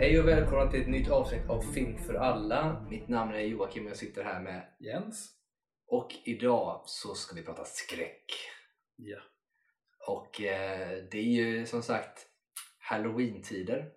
[0.00, 2.86] Hej och välkomna till ett nytt avsnitt av Film för alla.
[2.90, 5.30] Mitt namn är Joakim och jag sitter här med Jens?
[5.86, 8.32] och idag så ska vi prata skräck.
[8.96, 9.18] Ja.
[10.08, 12.26] Och eh, det är ju som sagt
[12.78, 13.90] Halloween-tider.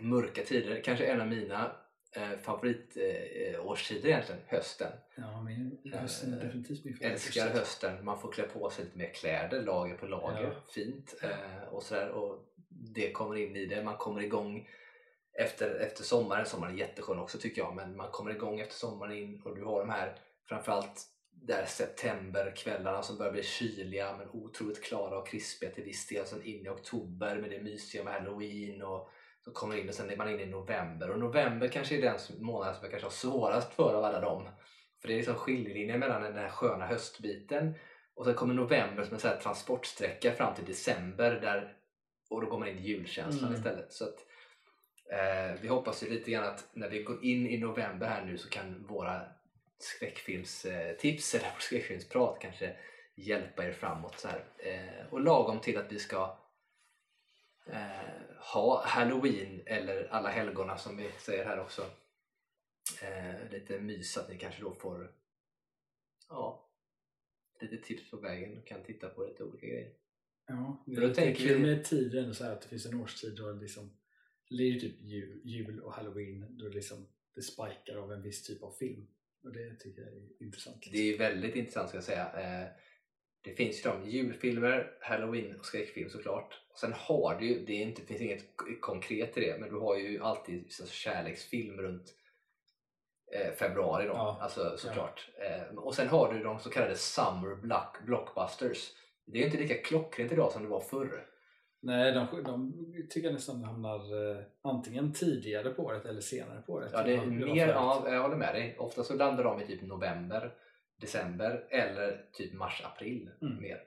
[0.00, 0.82] Mörka tider.
[0.84, 1.76] Kanske en av mina
[2.16, 4.40] eh, favoritårstider eh, årstider egentligen.
[4.46, 4.92] Hösten.
[5.16, 7.58] Ja, min hösten är Eh, definitivt min Älskar favorit.
[7.58, 8.04] hösten.
[8.04, 10.42] Man får klä på sig lite mer kläder, lager på lager.
[10.42, 10.72] Ja.
[10.74, 11.14] Fint.
[11.22, 12.08] Eh, och sådär.
[12.08, 13.84] Och det kommer in i det.
[13.84, 14.68] Man kommer igång
[15.38, 16.46] efter, efter sommaren.
[16.46, 17.74] Sommaren är jätteskön också tycker jag.
[17.76, 20.16] Men man kommer igång efter sommaren in och du har de här
[20.48, 26.26] framförallt där septemberkvällarna som börjar bli kyliga men otroligt klara och krispiga till viss del.
[26.26, 29.10] Sen in i oktober med det mysiga med halloween och
[29.44, 31.10] så kommer in och sen är man inne i november.
[31.10, 34.48] Och november kanske är den månaden som jag kanske har svårast för av alla dem.
[35.00, 37.74] För det är liksom skiljelinjen mellan den här sköna höstbiten
[38.14, 41.76] och sen kommer november som en sån här transportsträcka fram till december där,
[42.30, 43.54] och då går man in i julkänslan Mm.
[43.60, 43.92] istället.
[43.92, 44.16] Så att,
[45.12, 48.38] eh, vi hoppas ju lite grann att när vi går in i november här nu
[48.38, 49.22] så kan våra
[49.78, 52.76] skräckfilmstips eller skräckfilmsprat kanske
[53.14, 54.18] hjälpa er framåt.
[54.18, 54.44] Så här.
[54.58, 56.38] Eh, och lagom till att vi ska
[57.66, 61.82] eh, ha halloween eller alla helgona som vi säger här också.
[63.02, 65.12] Eh, lite mys att ni kanske då får
[66.28, 66.70] ja,
[67.60, 69.92] lite tips på vägen och kan titta på lite olika grejer.
[70.46, 73.52] Ja, det är tänker kul med tiden så här att det finns en årstid då
[73.52, 73.96] liksom
[74.60, 78.72] ju typ jul, jul och halloween då liksom det spikar av en viss typ av
[78.72, 79.06] film.
[79.44, 80.76] Och det tycker jag är intressant.
[80.76, 80.92] liksom.
[80.92, 82.32] Det är väldigt intressant ska jag säga.
[82.32, 82.68] Eh,
[83.44, 86.60] det finns ju de julfilmer, halloween och skräckfilm såklart.
[86.70, 88.44] Och sen har du ju, det är inte, finns inget
[88.80, 92.14] konkret i det, men du har ju alltid kärleksfilm runt
[93.34, 94.38] eh, februari då, Ja.
[94.40, 95.30] alltså såklart.
[95.38, 98.92] Eh, och sen har du de så kallade summer block, blockbusters.
[99.26, 101.26] Det är ju inte lika klockrent idag som det var förr.
[101.84, 102.72] Nej, de, de
[103.10, 106.90] tycker jag nästan hamnar eh, antingen tidigare på året eller senare på året.
[106.94, 108.76] Ja, det är mer, ja, jag håller med dig.
[108.78, 110.54] Ofta så landar de i typ november,
[111.00, 113.62] december eller typ mars, april Mm.
[113.62, 113.82] mer.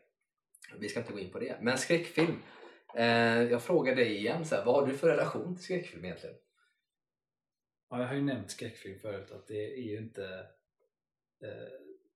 [0.80, 1.58] Vi ska inte gå in på det.
[1.62, 2.42] Men skräckfilm.
[2.96, 6.36] Eh, jag frågar dig igen, så här, vad har du för relation till skräckfilm egentligen?
[7.90, 10.24] Ja, jag har ju nämnt skräckfilm förut att det är ju inte
[11.44, 11.72] eh,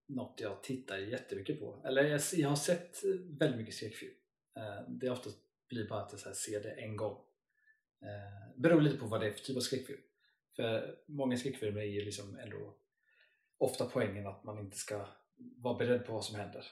[0.08, 1.82] något jag tittar jättemycket på.
[1.86, 3.04] Eller jag, jag har sett
[3.40, 4.14] väldigt mycket skräckfilm.
[4.58, 5.38] Eh, det är oftast
[5.70, 7.18] blir bara att jag så här ser det en gång.
[8.02, 10.02] Eh, beror lite på vad det är för typ av skräckfilm.
[10.56, 12.78] För många skräckfilmer är ju liksom ändå
[13.58, 16.66] ofta poängen att man inte ska vara beredd på vad som händer.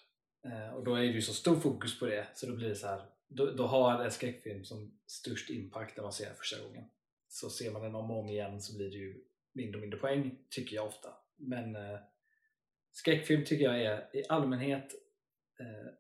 [0.45, 2.75] Eh, och då är det ju så stor fokus på det så då blir det
[2.75, 6.63] så här då, då har en skräckfilm som störst impact när man ser den första
[6.63, 6.83] gången
[7.27, 9.99] så ser man den om och om igen så blir det ju mindre och mindre
[9.99, 11.09] poäng, tycker jag ofta.
[11.35, 11.99] Men eh,
[12.91, 14.93] skräckfilm tycker jag är i allmänhet
[15.59, 15.93] eh,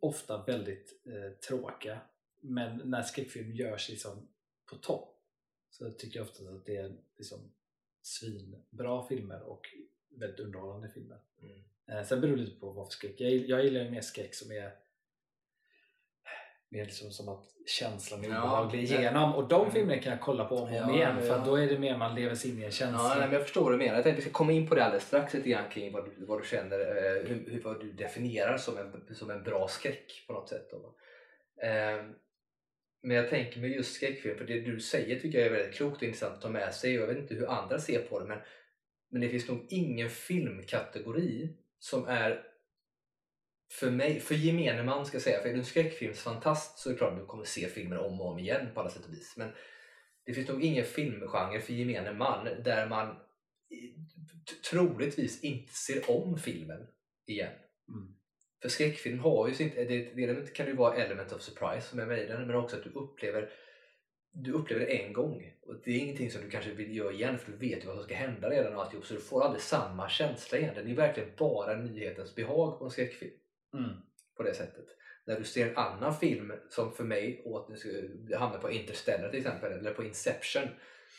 [0.00, 2.00] ofta väldigt eh, tråkiga.
[2.40, 4.28] Men när skräckfilm görs liksom
[4.70, 5.16] på topp
[5.70, 7.52] så tycker jag ofta att det är liksom
[8.02, 9.66] svinbra filmer och
[10.08, 11.20] väldigt underhållande filmer.
[11.42, 11.62] Mm.
[11.86, 13.20] Eh, sen beror det lite på vad för skräck.
[13.20, 14.72] Jag, jag gillar ju mer skräck som är
[16.70, 18.98] mer liksom som att känslan är obehaglig ja.
[19.00, 19.72] igenom och de Mm.
[19.72, 21.42] filmerna kan jag kolla på om och om Ja, igen för ja.
[21.46, 22.98] då är det mer man lever sig in i en känsla.
[23.02, 23.94] Ja, nej, men jag förstår vad du menar.
[23.94, 26.26] Jag tänkte vi ska komma in på det alldeles strax lite grann kring vad du,
[26.26, 30.24] vad du känner, eh, hur, hur, vad du definierar som en, som en bra skräck
[30.26, 30.70] på något sätt.
[30.70, 30.94] Då.
[31.66, 32.04] Eh,
[33.02, 35.96] men jag tänker med just skräckfilm, för det du säger tycker jag är väldigt klokt
[35.96, 36.96] och intressant att ta med sig.
[36.96, 38.38] Och jag vet inte hur andra ser på det, men,
[39.10, 42.42] men det finns nog ingen filmkategori som är
[43.72, 46.92] för mig, för gemene man ska jag säga, för är du en skräckfilmsfantast så är
[46.92, 49.12] det klart att du kommer se filmer om och om igen på alla sätt och
[49.12, 49.34] vis.
[49.36, 49.52] Men
[50.26, 53.16] det finns nog ingen filmgenre för gemene man där man
[54.70, 56.86] troligtvis inte ser om filmen
[57.26, 57.52] igen.
[57.88, 58.14] Mm.
[58.62, 62.06] För skräckfilm har ju sitt, det, det kan ju vara element of surprise som är
[62.06, 63.50] med i den, men också att du upplever
[64.38, 67.38] du upplever det en gång och det är ingenting som du kanske vill göra igen
[67.38, 69.62] för du vet ju vad som ska hända redan och alltihop så du får aldrig
[69.62, 70.74] samma känsla igen.
[70.74, 73.32] Det är verkligen bara nyhetens behag på en skräckfilm
[73.74, 73.90] Mm.
[74.36, 74.84] på det sättet.
[75.24, 77.44] När du ser en annan film som för mig
[78.36, 80.68] hamnar på Interstellar till exempel eller på Inception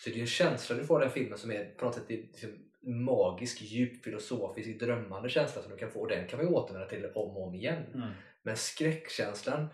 [0.04, 1.96] så är det ju en känsla du får av den filmen som är på något
[1.96, 2.50] sätt liksom
[2.82, 7.06] magisk, djup, filosofisk, drömmande känsla som du kan få och den kan ju återvända till
[7.06, 7.84] om och om igen.
[7.94, 8.10] Mm.
[8.44, 9.68] Men skräckkänslan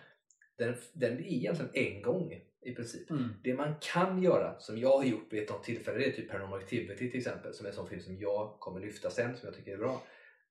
[0.57, 3.09] den, den är egentligen en gång i princip.
[3.09, 3.29] Mm.
[3.43, 6.29] Det man kan göra, som jag har gjort vid ett något tillfälle, det är typ
[6.29, 9.47] Paranormal Activity till exempel, som är en sån film som jag kommer lyfta sen, som
[9.47, 10.03] jag tycker är bra.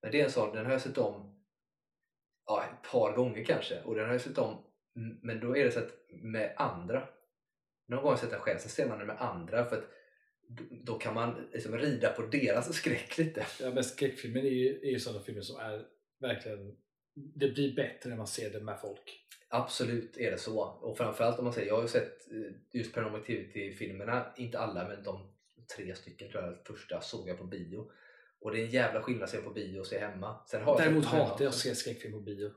[0.03, 1.42] Men det är en sån, den har jag sett om
[2.61, 4.65] ja, ett par gånger kanske, och den har jag sett om,
[5.23, 7.09] men då är det så att med andra.
[7.89, 9.89] Någon gång har jag sett den själv, sen ser man den med andra för att
[10.49, 13.47] då, då kan man liksom rida på deras skräck lite.
[13.61, 15.85] Ja, men skräckfilmer är ju, är ju sådana filmer som är
[16.21, 16.77] verkligen
[17.15, 19.21] det blir bättre när man ser det med folk.
[19.49, 20.61] Absolut är det så.
[20.61, 24.89] Och framförallt om man säger, jag har ju sett eh, just Paranormal Activity-filmerna, inte alla
[24.89, 25.33] men de
[25.77, 27.91] tre stycken tror jag, första såg jag på bio.
[28.43, 30.37] Och det är en jävla skillnad att se på bio och se hemma.
[30.47, 32.51] Sen har Däremot hatar jag att se skräckfilm på bio.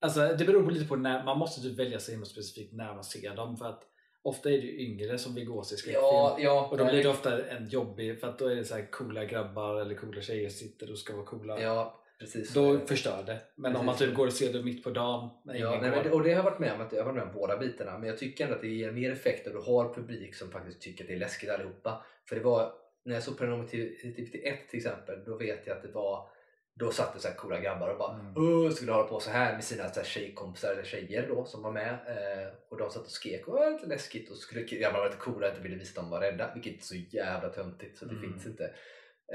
[0.00, 2.94] Alltså det beror på lite på när, man måste typ välja sig himla specifikt när
[2.94, 3.82] man ser dem för att
[4.22, 6.04] ofta är det ju yngre som vill gå se skräckfilm.
[6.04, 6.68] Ja, ja.
[6.70, 9.24] Och då blir det ofta en jobbig, för att då är det så här coola
[9.24, 11.60] grabbar eller coola tjejer sitter och ska vara coola.
[11.60, 12.54] Ja, precis.
[12.54, 13.40] Då förstör det.
[13.54, 14.08] Men om man Precis.
[14.08, 16.42] typ går och ser det mitt på dagen Ja, nej, men, och det har jag
[16.42, 17.98] varit med om, att jag har varit med om båda bitarna.
[17.98, 20.80] Men jag tycker ändå att det ger mer effekt när du har publik som faktiskt
[20.80, 22.04] tycker att det är läskigt allihopa.
[22.28, 22.72] För det var,
[23.04, 26.28] när jag såg Activity 1 till exempel, då vet jag att det var
[26.74, 28.32] då satt det så här coola grabbar och bara Mm.
[28.36, 31.62] Åh, skulle hålla på så här med sina så här tjejkompisar eller tjejer då som
[31.62, 34.98] var med eh, och de satt och skrek och var lite läskigt och skulle grabbarna
[34.98, 37.48] vara lite coola och inte ville visa att de var rädda vilket är så jävla
[37.48, 38.32] töntigt så det Mm.
[38.32, 38.64] finns inte.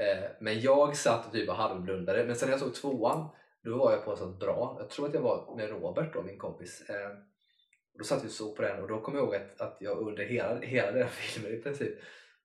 [0.00, 3.28] Eh, men jag satt och typ och halvblundade men sen när jag såg tvåan
[3.62, 6.22] då var jag på en sån bra, jag tror att jag var med Robert då,
[6.22, 6.90] min kompis.
[6.90, 7.10] Eh,
[7.92, 9.76] och då satt vi och såg på den och då kommer jag ihåg att, att
[9.80, 11.98] jag under hela, hela den filmen i princip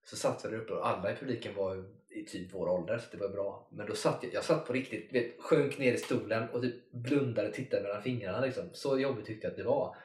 [0.03, 3.17] så satt jag där uppe och alla i publiken var i typ vår ålder så
[3.17, 3.67] det var bra.
[3.71, 6.91] Men då satt jag, jag satt på riktigt, vet, sjönk ner i stolen och typ
[6.91, 8.41] blundade och tittade mellan fingrarna.
[8.41, 8.69] Liksom.
[8.73, 9.95] Så jobbigt tyckte jag att det var.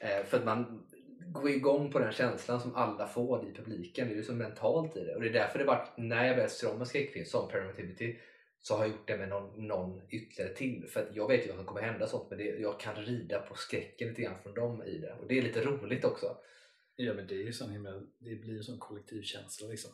[0.00, 0.86] Eh, för att man
[1.26, 4.08] går igång på den känslan som alla får i publiken.
[4.08, 5.14] Det är ju så mentalt i det.
[5.14, 8.16] Och det är därför det vart, när jag började strömma om en skräckfilm som Paranormality
[8.60, 10.86] så har jag gjort det med någon, någon ytterligare till.
[10.88, 12.94] För att jag vet ju vad som kommer hända och sånt men det, jag kan
[12.94, 15.12] rida på skräcken lite grann från dem i det.
[15.20, 16.36] Och det är lite roligt också.
[16.96, 19.90] Ja men det är ju sån himla, det blir ju sån kollektivkänsla liksom.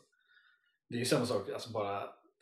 [0.89, 1.99] Det är ju samma sak, alltså bara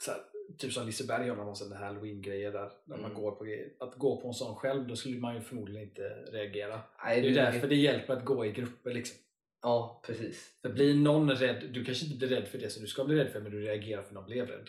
[0.07, 0.17] här,
[0.59, 3.23] typ som Liseberg har någon sån där halloween-grejer där, när man Mm.
[3.23, 3.45] går på.
[3.85, 6.81] Att gå på en sån själv, då skulle man ju förmodligen inte reagera.
[7.05, 9.17] Nej, Det är det- därför det hjälper att gå i grupper liksom.
[9.63, 10.59] Ja, precis.
[10.63, 13.17] För blir någon rädd, du kanske inte blir rädd för det som du ska bli
[13.17, 14.69] rädd för, men du reagerar för någon blev rädd.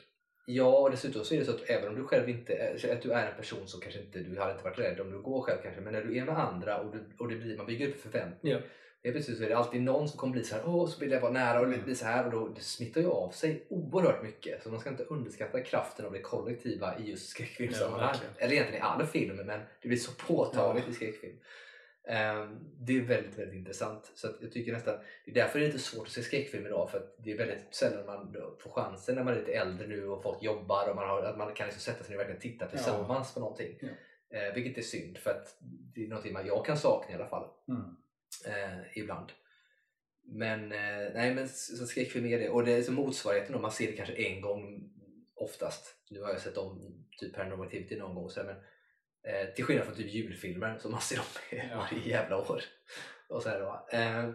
[0.49, 3.01] Ja, och dessutom så är det så att även om du själv inte är, att
[3.01, 5.41] du är en person som kanske inte, du hade inte varit rädd om du går
[5.41, 7.87] själv kanske, men när du är med andra och, du, och det blir, man bygger
[7.87, 8.51] upp förväntning.
[8.51, 8.59] Ja.
[9.01, 10.99] Det är precis så är det alltid någon som kommer bli så här, åh, så
[10.99, 11.83] vill jag vara nära och Mm.
[11.83, 14.63] blir så här och då det smittar ju av sig oerhört mycket.
[14.63, 18.07] Så man ska inte underskatta kraften av det kollektiva i just skräckfilmsammanhang.
[18.11, 18.33] verkligen.
[18.37, 20.91] Eller egentligen i alla filmer, men det blir så påtagligt Ja.
[20.91, 21.37] i skräckfilm.
[22.07, 24.11] Ehm, det är väldigt, väldigt intressant.
[24.15, 24.95] Så jag tycker nästan,
[25.25, 27.75] det är därför det är lite svårt att se skräckfilm idag för det är väldigt
[27.75, 31.07] sällan man får chansen när man är lite äldre nu och folk jobbar och man,
[31.09, 33.79] har, att man kan liksom sätta sig ner och verkligen titta tillsammans på någonting.
[33.81, 33.87] Ja.
[34.37, 35.57] Eh, vilket är synd för att
[35.95, 37.97] det är någonting man, jag kan sakna i alla fall Mm.
[38.45, 39.31] Eh, ibland.
[40.23, 42.49] Men, eh, nej, men så skräckfilm är det.
[42.49, 44.89] Och det är så motsvarigheten då, man ser det kanske en gång
[45.35, 45.95] oftast.
[46.09, 48.55] Nu har jag sett om typ Paranormal Activity någon gång och så, men
[49.33, 51.25] eh, till skillnad från typ julfilmer som man ser om
[51.77, 52.61] varje jävla år.
[53.29, 53.49] Och så.
[53.91, 54.29] Eh,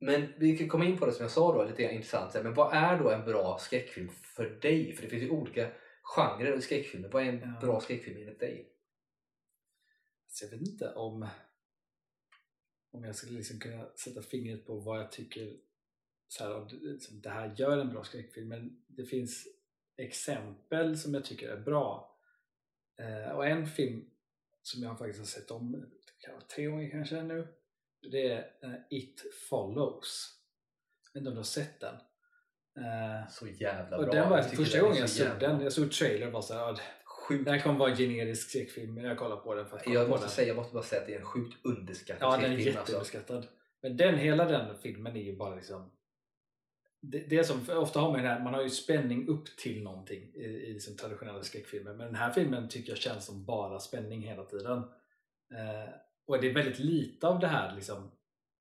[0.00, 2.34] men vi kan komma in på det som jag sa då, lite intressant.
[2.34, 4.92] Men vad är då en bra skräckfilm för dig?
[4.92, 5.70] För det finns ju olika
[6.02, 7.08] genrer i skräckfilmer.
[7.08, 7.66] Vad är en Ja.
[7.66, 8.72] bra skräckfilm enligt dig?
[10.28, 11.26] Så jag vet inte om,
[12.92, 15.56] om jag skulle liksom kunna sätta fingret på vad jag tycker
[16.28, 18.48] så här, att liksom, det här gör en bra skräckfilm.
[18.48, 19.46] Men det finns
[19.96, 22.18] exempel som jag tycker är bra.
[22.98, 24.10] Eh, och en film
[24.62, 25.86] som jag faktiskt har sett om
[26.54, 27.48] tre gånger kanske nu.
[28.10, 30.36] Det är eh, It Follows.
[31.04, 31.94] Jag vet inte om du har sett den?
[32.84, 34.12] Eh, Så jävla och bra.
[34.14, 36.42] den var Jag tycker första gången jag så såg den, jag såg trailer och var
[36.42, 36.80] såhär,
[37.30, 39.84] Sjukt det här kommer vara en generisk skräckfilm men jag kollar på den för att
[39.84, 40.30] kolla Jag på måste, den.
[40.30, 42.76] säga, jag måste bara säga att det är en sjukt underskattad Ja, den är skräckfilm.
[42.76, 42.92] Alltså.
[42.92, 43.46] jätteunderskattad.
[43.82, 45.90] Men den, hela den filmen är ju bara liksom
[47.02, 50.34] det, det som, ofta har ju det här, man har ju spänning upp till någonting
[50.34, 51.94] i, i liksom traditionella skräckfilmer.
[51.94, 54.78] Men den här filmen tycker jag känns som bara spänning hela tiden.
[55.54, 55.94] Eh,
[56.26, 58.10] och det är väldigt lite av det här liksom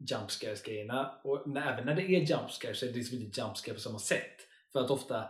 [0.09, 1.19] jump grejerna.
[1.23, 3.79] Och när, även när det är jump scares så är det liksom inte jump på
[3.79, 4.47] samma sätt.
[4.71, 5.29] För att ofta,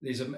[0.00, 0.36] det är som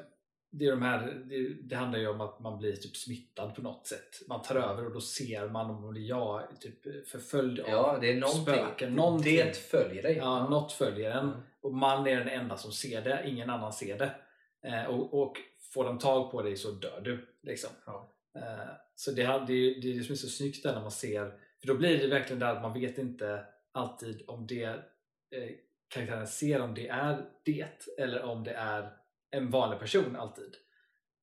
[0.50, 3.62] det, är de här, det, det handlar ju om att man blir typ smittad på
[3.62, 4.20] något sätt.
[4.28, 7.98] Man tar över och då ser man om det är jag typ förföljd av Ja,
[8.00, 8.42] det är någonting.
[8.54, 8.94] spöken.
[8.94, 9.36] Någonting.
[9.36, 10.16] Det följer dig.
[10.16, 11.18] Ja, något följer en.
[11.28, 11.40] Mm.
[11.60, 14.10] Och man är den enda som ser det, ingen annan ser det.
[14.68, 15.36] Eh, och, och
[15.74, 17.26] får de tag på dig så dör du.
[17.42, 17.70] Liksom.
[17.86, 18.12] Ja.
[18.36, 20.80] Eh, så det, här- det, är- det är det som är så snyggt där när
[20.80, 21.24] man ser,
[21.60, 25.50] för då blir det verkligen där att man vet inte alltid om det eh,
[25.88, 28.90] karaktären ser om det är det eller om det är
[29.30, 30.54] en vanlig person alltid.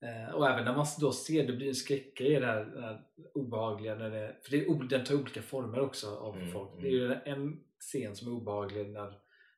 [0.02, 3.02] Eh, och även när man då ser, det blir en skräckgrej det här, det här
[3.34, 6.72] obehagliga, när det, för det är, den tar olika former också av Mm, folk.
[6.72, 6.84] mm.
[6.84, 9.14] Det är ju en scen som är obehaglig när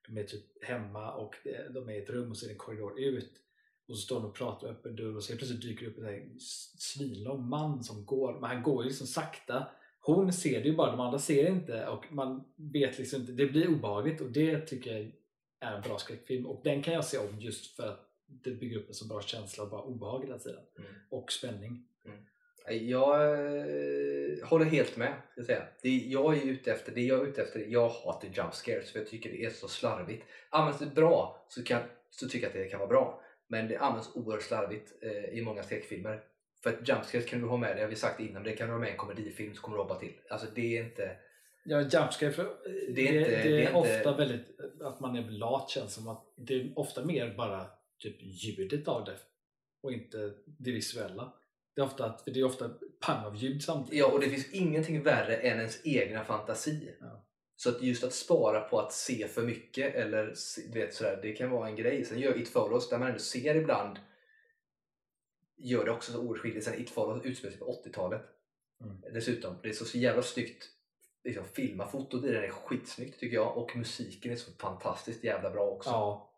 [0.08, 2.53] de är typ hemma och det- de är i ett rum och så är det
[2.53, 3.32] en korridor ut
[3.88, 5.98] och så står de och pratar med öppen dörr och så plötsligt dyker det upp
[5.98, 6.39] en
[6.79, 9.68] svinlång man som går, men han går ju liksom sakta.
[10.01, 13.32] Hon ser det ju bara, de andra ser det inte och man vet liksom inte,
[13.32, 15.12] det blir obehagligt och det tycker jag
[15.60, 18.77] är en bra skräckfilm och den kan jag se om just för att det bygger
[18.77, 20.91] upp en så bra känsla av bara obehag hela tiden Mm.
[21.09, 21.86] och spänning.
[22.81, 25.13] Jag eh, håller helt med.
[25.31, 25.63] Ska jag, säga.
[25.81, 29.00] Det jag är ute efter, det jag är ute efter, jag hatar jump scares för
[29.00, 30.24] jag tycker det är så slarvigt.
[30.50, 33.21] Används det bra så, kan, så tycker jag att det kan vara bra.
[33.48, 36.24] Men det används oerhört slarvigt eh, i många skräckfilmer.
[36.63, 38.67] För att jump scares kan du ha med, det har vi sagt innan, det kan
[38.67, 40.13] du ha med i en komedifilm så kommer du hoppa till.
[40.29, 41.15] Alltså det är inte...
[41.63, 45.00] Ja, jumpscare, för det, Det är inte- det, är det är ofta inte- väldigt att
[45.00, 47.65] man är lat känns som att det är ofta mer bara
[48.00, 49.18] typ ljudet av det
[49.84, 51.34] och inte det visuella.
[51.75, 54.00] Det är ofta, för det är ofta pang av ljud samtidigt.
[54.00, 56.96] Ja, och det finns ingenting värre än ens egna fantasi.
[57.01, 57.25] Ja.
[57.56, 60.34] Så att just att spara på att se för mycket eller
[60.74, 62.06] vet, sådär, det kan vara en grej.
[62.06, 64.00] Sen gör It Follows, där man ändå ser ibland,
[65.58, 66.65] gör det också så oerhört skickligt.
[66.65, 68.22] Sen It Follows utspelar sig på 80-talet.
[68.84, 69.13] Mm.
[69.13, 70.65] Dessutom, det är så jävla snyggt
[71.24, 71.88] liksom, filma.
[71.88, 75.89] Fotot i den är skitsnyggt tycker jag och musiken är så fantastiskt jävla bra också.
[75.89, 76.28] Ja.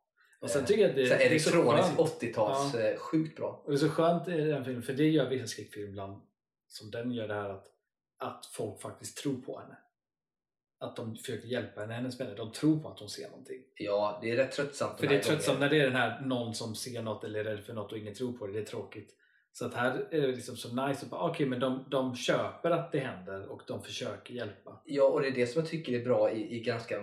[0.42, 1.98] Och sen tycker jag att det, så det är så skönt.
[1.98, 3.62] 80-tals, eh, sjukt bra.
[3.66, 6.22] Och det är så skönt i den filmen, för det gör vissa skräckfilmer ibland,
[6.68, 7.68] som den gör det här att,
[8.18, 9.78] att folk faktiskt tror på henne.
[10.80, 13.62] Att de försöker hjälpa henne, hennes vänner, de tror på att hon ser någonting.
[13.76, 15.00] Ja, det är rätt tröttsamt.
[15.00, 17.40] För de det är tröttsamt när det är den här någon som ser något eller
[17.40, 19.16] är rädd för något och ingen tror på det, det är tråkigt.
[19.52, 23.00] Så att här är det liksom så nice, okej men de, de köper att det
[23.00, 24.71] händer och de försöker hjälpa.
[24.94, 27.02] Ja, och det är det som jag tycker är bra i, i ganska,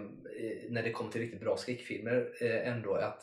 [0.69, 3.23] när det kommer till riktigt bra skräckfilmer eh, ändå att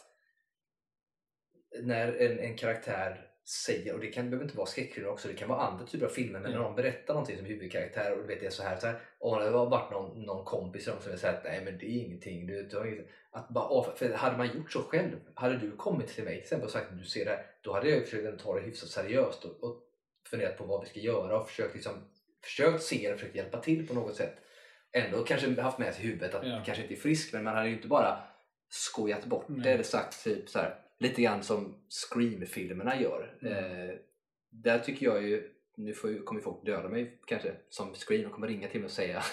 [1.81, 5.50] när en, en karaktär säger, och det kan, behöver inte vara skräckfilmer också, det kan
[5.50, 6.57] vara andra typer av filmer, men Ja.
[6.57, 9.00] när de berättar någonting som huvudkaraktär och du vet det är så här, så här
[9.19, 12.48] och det har varit någon, någon kompis som säger att nej men det är ingenting,
[12.48, 13.07] du, du har inget.
[13.31, 16.65] Att bara, för hade man gjort så själv, hade du kommit till mig till exempel
[16.65, 19.45] och sagt att du ser det här, då hade jag försökt ta det hyfsat seriöst
[19.45, 19.84] och, och
[20.29, 21.93] funderat på vad vi ska göra och försökt, liksom,
[22.43, 24.36] försökt se det och försökt hjälpa till på något sätt
[24.96, 26.62] ändå kanske haft med sig i huvudet att Ja.
[26.66, 28.18] kanske inte är frisk men man hade ju inte bara
[28.70, 29.60] skojat bort Nej.
[29.64, 33.38] det eller sagt typ så här, lite grann som Scream-filmerna gör.
[33.42, 33.54] Mm.
[33.90, 33.96] Eh,
[34.50, 38.32] där tycker jag ju, nu får ju, kommer folk döda mig kanske som Scream och
[38.32, 39.24] kommer ringa till mig och säga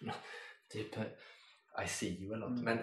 [0.72, 0.96] typ
[1.84, 2.60] I see you eller något.
[2.60, 2.64] Mm.
[2.64, 2.78] Men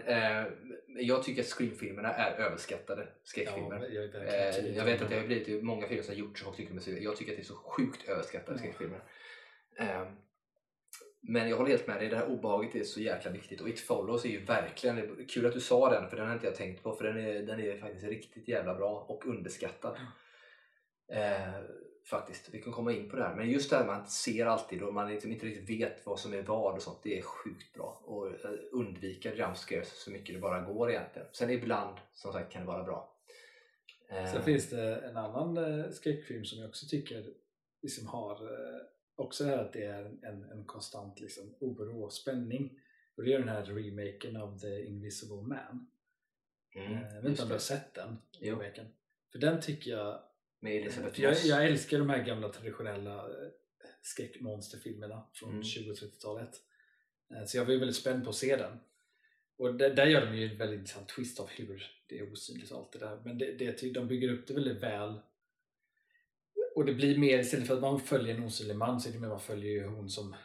[0.45, 0.53] eh,
[0.87, 3.87] jag tycker att Scream-filmerna är överskattade skräckfilmer.
[3.89, 6.45] Ja, jag, Eh, jag vet att det har blivit många filmer som har gjorts och
[6.45, 8.59] folk tycker de är jag tycker att det är så sjukt överskattade Ja.
[8.59, 8.99] skräckfilmer.
[11.25, 13.79] Men jag håller helt med dig, det här obehaget är så jäkla viktigt och It
[13.79, 16.83] Follows är ju verkligen, kul att du sa den för den har inte jag tänkt
[16.83, 19.97] på för den är, den är faktiskt riktigt jävla bra och underskattad.
[21.11, 21.63] Eh,
[22.09, 23.35] faktiskt, vi kan komma in på det här.
[23.35, 26.33] Men just det här man ser alltid och man liksom inte riktigt vet vad som
[26.33, 28.01] är vad och sånt, det är sjukt bra.
[28.05, 31.27] Och eh, undvika jump scares så mycket det bara går egentligen.
[31.31, 33.17] Sen ibland, som sagt, kan det vara bra.
[34.09, 37.25] Eh, Sen finns det en annan eh, skräckfilm som jag också tycker
[37.81, 38.81] liksom har eh,
[39.15, 42.79] också det här att det är en, en, konstant liksom, oro och spänning.
[43.15, 45.87] Och det är den här remaken av The Invisible Man.
[46.75, 48.17] mm, Eh, jag vet inte om du har sett den?
[48.39, 48.55] Jo.
[48.55, 48.85] remaken.
[49.31, 50.21] För den tycker jag
[50.59, 53.49] Med Elisabeth jag, jag älskar de här gamla traditionella eh,
[54.01, 55.63] skräckmonsterfilmerna från Mm.
[55.63, 56.61] 20 och 30-talet.
[57.35, 58.79] Eh, Så jag var ju väldigt spänd på att se den.
[59.57, 62.71] Och där, där gör de ju en väldigt intressant twist av hur det är osynligt
[62.71, 63.21] och allt det där.
[63.25, 65.19] Men det, det, de bygger upp det väldigt väl.
[66.75, 69.19] Och det blir mer, istället för att man följer en osynlig man så är det
[69.19, 70.35] mer man följer ju hon som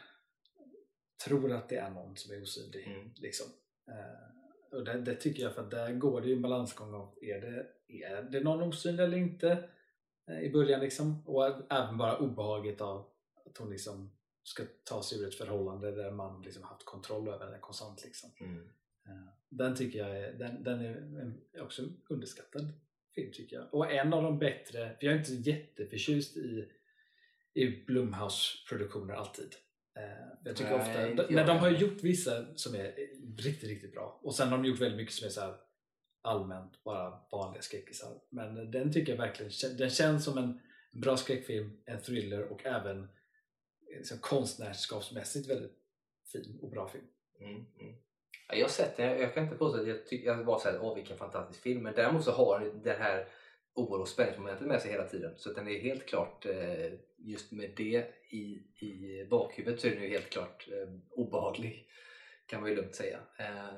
[1.25, 2.87] tror att det är någon som är osynlig.
[2.87, 3.11] Mm.
[3.15, 3.47] Liksom.
[3.87, 7.17] Eh, och det, det tycker jag, för att där går det ju en balansgång av
[7.21, 9.69] är det, är det någon osynlig eller inte
[10.29, 11.27] eh, i början liksom.
[11.27, 13.09] Och även bara obehaget av
[13.45, 14.11] att hon liksom
[14.43, 18.03] ska ta sig ur ett förhållande där man liksom haft kontroll över henne konstant.
[18.05, 18.29] Liksom.
[18.39, 18.69] Mm.
[19.05, 22.73] Eh, Den tycker jag är, den, den är en, också underskattad
[23.15, 23.73] film tycker jag.
[23.73, 26.69] Och en av de bättre, för jag är inte jätteförtjust i,
[27.53, 29.55] i Blumhouse-produktioner alltid.
[29.97, 32.95] Eh, Jag tycker Nej, ofta, inte men jag de har ju gjort vissa som är
[33.37, 34.19] riktigt, riktigt bra.
[34.23, 35.55] Och sen har de gjort väldigt mycket som är så här
[36.21, 38.21] allmänt bara vanliga skräckisar.
[38.29, 40.59] Men den tycker jag verkligen, den känns som en
[41.01, 43.07] bra skräckfilm, en thriller och även
[43.97, 45.77] liksom konstnärskapsmässigt väldigt
[46.31, 47.05] fin och bra film.
[47.39, 47.95] Mm, mm.
[48.51, 50.95] Jag har sett den, jag, kan inte påstå att jag, tycker jag var såhär, åh
[50.95, 51.83] vilken fantastisk film.
[51.83, 53.27] Men däremot så har den det här
[53.73, 55.33] oro och spänningsmomentet med sig hela tiden.
[55.37, 59.91] Så att den är helt klart, eh, just med det i, i bakhuvudet så är
[59.91, 61.87] den ju helt klart eh, obehaglig.
[62.45, 63.19] Kan man ju lugnt säga.
[63.37, 63.77] Eh,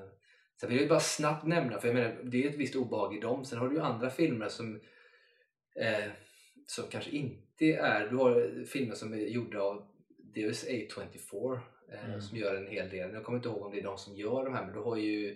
[0.60, 3.20] sen vill jag bara snabbt nämna, för jag menar, det är ett visst obehag i
[3.20, 3.46] dem.
[3.46, 4.82] Sen har du ju andra filmer som,
[5.76, 6.12] eh,
[6.66, 9.88] som kanske inte är, du har filmer som är gjorda av
[10.18, 11.60] dels A24
[12.06, 12.22] Mm.
[12.22, 13.14] som gör en hel del.
[13.14, 14.98] Jag kommer inte ihåg om det är de som gör de här men du har
[14.98, 15.32] ju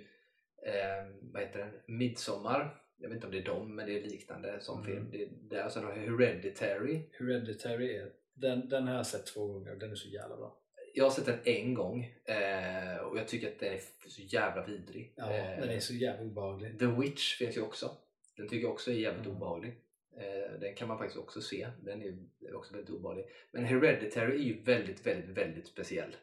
[0.66, 1.98] eh, vad heter den?
[1.98, 2.82] Midsommar.
[2.98, 4.92] Jag vet inte om det är dem men det är liknande som Mm.
[4.92, 5.10] film.
[5.12, 5.70] Det är där.
[5.70, 7.02] Sen har du Hereditary.
[7.20, 10.58] Hereditary är, den, den har jag sett två gånger den är så jävla bra.
[10.94, 14.66] Jag har sett den en gång eh, och jag tycker att den är så jävla
[14.66, 15.14] vidrig.
[15.18, 16.80] Ja, Eh, den är så jävla obehaglig.
[16.80, 17.92] The Witch finns ju också.
[18.38, 19.38] Den tycker jag också är jävligt Mm.
[19.38, 19.76] obehaglig.
[20.18, 21.68] Eh, den kan man faktiskt också se.
[21.84, 22.18] Den är
[22.50, 23.26] är också väldigt obehaglig.
[23.52, 26.16] Men Hereditary är ju väldigt, väldigt, väldigt speciell.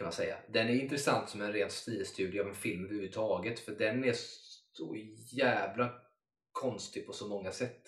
[0.00, 0.36] Kan man säga.
[0.48, 3.60] Den är intressant som en ren stilstudie av en film överhuvudtaget.
[3.60, 4.12] För den är
[4.72, 4.96] så
[5.32, 5.92] jävla
[6.52, 7.82] konstig på så många sätt.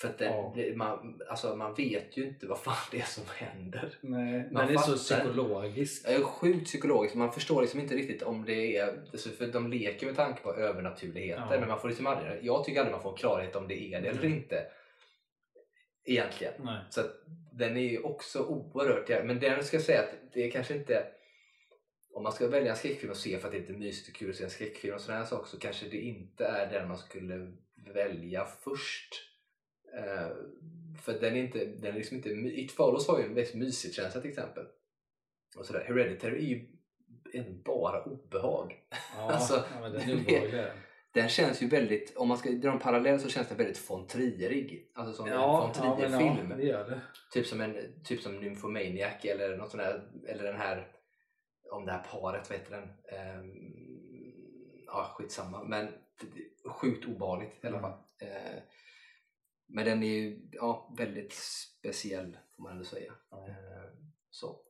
[0.00, 0.52] För den, Ja.
[0.56, 3.94] det- man, alltså man vet ju inte vad fan det är som händer.
[4.00, 6.08] Nej, Man den är så psykologisk.
[6.08, 7.16] Är sjukt psykologiskt.
[7.16, 8.88] Man förstår liksom inte riktigt om det är...
[9.12, 11.46] alltså, För de leker med tanke på övernaturligheter.
[11.50, 11.60] Ja.
[11.60, 14.08] Men man får liksom aldrig, jag tycker aldrig man får klarhet om det är det
[14.08, 14.38] eller Mm.
[14.38, 14.66] inte.
[16.04, 16.54] Egentligen.
[16.58, 16.78] Nej.
[16.90, 17.00] Så
[17.52, 21.06] den är ju också oerhört Men den ska jag säga att det är kanske inte...
[22.18, 24.14] Om man ska välja en skräckfilm och se för att det är lite mysigt och
[24.14, 26.88] kul att se en skräckfilm och sådana här saker så kanske det inte är den
[26.88, 27.52] man skulle
[27.94, 29.14] välja först.
[29.98, 30.28] Eh,
[31.02, 33.94] för den är inte, den är liksom inte, It Follows har ju en väldigt mysig
[33.94, 34.64] känsla till exempel.
[35.56, 35.84] Och sådär.
[35.88, 36.66] Hereditary är ju
[37.32, 38.74] en bara obehag.
[39.16, 40.72] Ja, Alltså, ja, den är
[41.14, 41.28] den.
[41.28, 44.90] Känns ju väldigt, om man ska dra en parallell så känns den väldigt von Trierig.
[44.94, 46.60] Alltså som Ja, en von Trier-film.
[46.60, 46.84] ja.
[47.32, 50.97] Typ som en typ som Nymphomaniac eller något sånt där, eller den här
[51.70, 52.88] om det här paret, vad heter den?
[53.18, 55.64] Ehm, ja, skitsamma.
[55.64, 55.88] Men
[56.66, 57.90] sjukt obehagligt i alla Mm.
[57.90, 57.98] fall.
[58.20, 58.62] Eh,
[59.66, 63.14] men den är ju ja, väldigt speciell får man ändå säga.
[63.30, 63.48] Ja.
[63.48, 63.90] Eh,
[64.30, 64.64] så.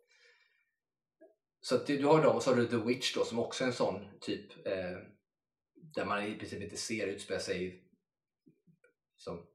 [1.60, 3.68] Så du, du har dem och så har du The Witch då som också är
[3.68, 4.98] en sån typ eh,
[5.74, 7.84] där man i princip inte ser utspela sig
[9.16, 9.46] som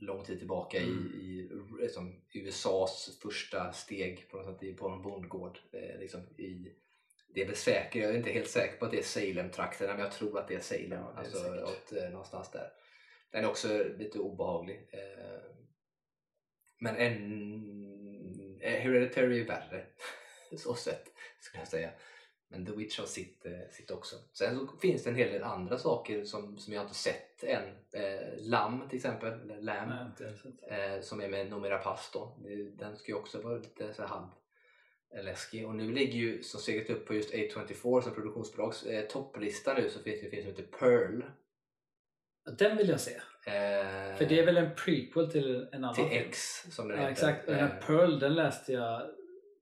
[0.00, 1.12] lång tid tillbaka Mm.
[1.14, 1.50] i,
[1.84, 5.58] i som USAs första steg på, något sätt, på en bondgård.
[5.72, 6.76] Eh, liksom i,
[7.34, 10.00] det är väl säkert, jag är inte helt säker på att det är Salem-trakterna men
[10.00, 10.90] jag tror att det är Salem.
[10.92, 12.72] Ja, det är alltså, åt, eh, någonstans där.
[13.32, 13.68] Den är också
[13.98, 14.88] lite obehaglig.
[14.92, 15.40] Eh,
[16.80, 19.86] men en, eh, Hereditary är värre.
[20.58, 21.04] så sett
[21.40, 21.90] skulle jag säga.
[22.50, 24.16] Men The Witch har sitt, eh, sitt också.
[24.32, 27.64] Sen så finns det en hel del andra saker som, som jag inte sett än.
[27.92, 32.96] Eh, Lam till exempel, eller Lamb, Nej, eh, som är med Noomi Rapace Det- Den
[32.96, 34.28] ska ju också vara lite så halv eh,
[35.24, 35.66] läskig.
[35.66, 39.90] Och nu ligger ju som steget upp på just A24 som produktionsbolags eh, topplista nu
[39.90, 41.22] så finns det en film som heter Pearl.
[42.58, 43.14] Den vill jag se.
[43.46, 46.22] Eh, För det är väl en prequel till en annan till film?
[46.28, 46.38] X
[46.70, 47.12] som den Ja, heter.
[47.12, 47.46] exakt.
[47.46, 49.10] Den Eh, här Pearl, den läste jag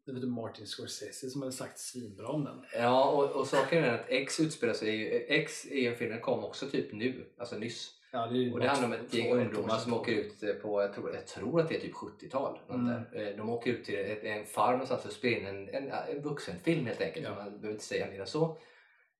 [0.07, 2.65] det var Martin Scorsese som hade sagt svinbra om den.
[2.75, 6.45] Ja, och, och saken är att X utspelar sig X är en film, den kom
[6.45, 7.96] också typ nu, alltså nyss.
[8.17, 10.93] Ja, det, Och det handlar om ett gäng ungdomar som åker ut eh, på, jag
[10.95, 12.59] tror, jag tror att det är typ 70-tal.
[12.69, 13.29] något Mm.
[13.29, 16.23] Eh, De åker ut till ett, en farm någonstans och spelar in en, en, en
[16.23, 17.25] vuxenfilm helt enkelt.
[17.27, 17.35] Ja.
[17.35, 18.57] Man behöver inte säga mer än så.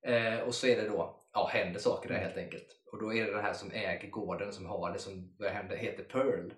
[0.01, 2.25] Eh, och så är det då, ja händer saker där Mm.
[2.27, 2.67] helt enkelt.
[2.91, 5.75] Och då är det den här som äger gården som har det som börjar hända,
[5.75, 6.51] heter Pearl.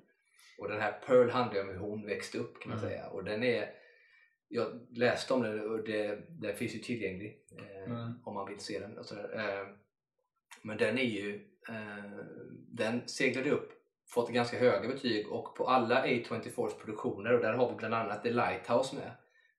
[0.60, 2.90] Och den här Pearl handlar om hur hon växte upp kan man Mm.
[2.90, 3.08] säga.
[3.10, 3.70] Och den är,
[4.48, 8.14] jag läste om den och det, den finns ju tillgänglig eh, Mm.
[8.26, 8.98] om man vill se den.
[8.98, 9.30] Och sådär.
[9.36, 9.68] Eh,
[10.62, 12.26] men den är ju, eh,
[12.72, 13.72] den seglade upp,
[14.08, 18.24] fått ganska höga betyg och på alla A24s produktioner och där har vi bland annat
[18.24, 19.12] The Lighthouse med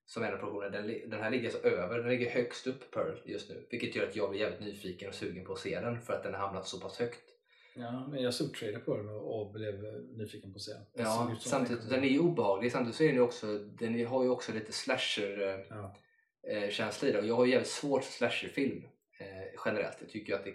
[0.07, 0.71] som en av produktionerna.
[0.81, 3.67] Den, den här ligger alltså över, den ligger högst upp Pearl just nu.
[3.71, 6.23] Vilket gör att jag blir jävligt nyfiken och sugen på att se den för att
[6.23, 7.21] den har hamnat så pass högt.
[7.77, 9.75] Ja, men jag trailer på den och, blev
[10.17, 10.87] nyfiken på att se den.
[10.93, 12.73] Ja, samtidigt, en- den är ju obehaglig.
[12.73, 15.97] Samtidigt så är den ju också, den har ju också lite slasher eh, Ja.
[16.51, 17.19] eh, känsla i det.
[17.19, 18.85] Och jag har ju jävligt svårt för slasherfilm
[19.21, 19.97] eh, generellt.
[20.01, 20.55] Jag tycker ju att det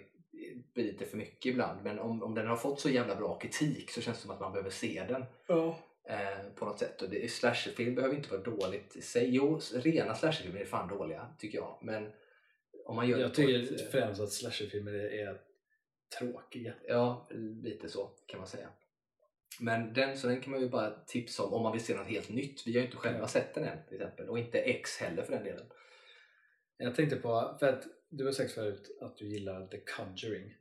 [0.82, 1.84] lite för mycket ibland.
[1.84, 4.40] Men om, om den har fått så jävla bra kritik så känns det som att
[4.40, 5.78] man behöver se den Ja.
[6.08, 7.02] eh, på något sätt.
[7.02, 9.28] Och det, slasherfilm behöver inte vara dåligt i sig.
[9.34, 11.78] Jo, rena slasherfilmer är fan dåliga tycker jag.
[11.82, 12.12] Men
[12.86, 15.40] om man gör Jag tycker ett, eh, främst att slasherfilmer är, är
[16.18, 16.74] tråkiga.
[16.88, 17.28] Ja,
[17.62, 18.68] lite så kan man säga.
[19.60, 22.06] Men den, så den kan man ju bara tipsa om om man vill se något
[22.06, 22.66] helt nytt.
[22.66, 23.28] Vi har ju inte själva Ja.
[23.28, 24.28] sett den än till exempel.
[24.28, 25.66] Och inte X heller för den delen.
[26.78, 30.54] Jag tänkte på, för att du har sagt förut att du gillar The Conjuring.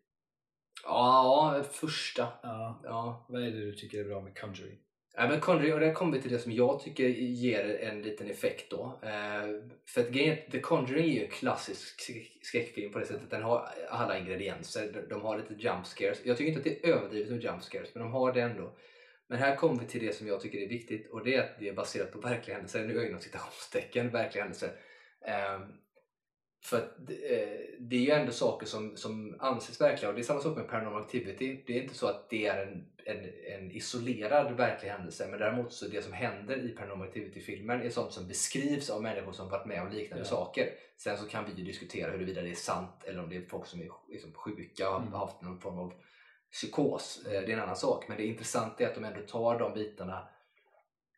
[0.83, 2.27] Ja, första.
[2.43, 2.81] Ja.
[2.83, 4.77] Ja, Vad är det du tycker är bra med Conjuring?
[5.17, 8.29] Ja, men Conjuring, och där kommer vi till det som jag tycker ger en liten
[8.29, 8.99] effekt då.
[9.03, 13.29] Eh, för att grejen The Conjuring är ju en klassisk skräck- skräckfilm på det sättet.
[13.29, 15.05] Den har alla ingredienser.
[15.09, 16.21] De- har lite jump scares.
[16.25, 18.75] Jag tycker inte att det är överdrivet med jump scares, men de har det ändå.
[19.27, 21.59] Men här kommer vi till det som jag tycker är viktigt och det är att
[21.59, 22.85] det är baserat på verkliga händelser.
[22.87, 24.69] Nu är jag inom citationstecken, verkliga händelser.
[25.27, 25.61] Ehm,
[26.65, 30.23] för att eh, det är ju ändå saker som, som anses verkliga och det är
[30.23, 31.63] samma sak med Paranormal Activity.
[31.67, 33.25] Det är inte så att det är en, en,
[33.55, 38.11] en isolerad verklig händelse men däremot så det som händer i Paranormal Activity-filmen är sånt
[38.13, 40.29] som beskrivs av människor som varit med om liknande Ja.
[40.29, 40.69] saker.
[40.97, 43.65] Sen så kan vi ju diskutera huruvida det är sant eller om det är folk
[43.67, 45.13] som är liksom sjuka och har Mm.
[45.13, 45.93] haft någon form av
[46.51, 47.21] psykos.
[47.25, 48.07] Eh, Det är en annan sak.
[48.07, 50.27] Men det intressanta är att de ändå tar de bitarna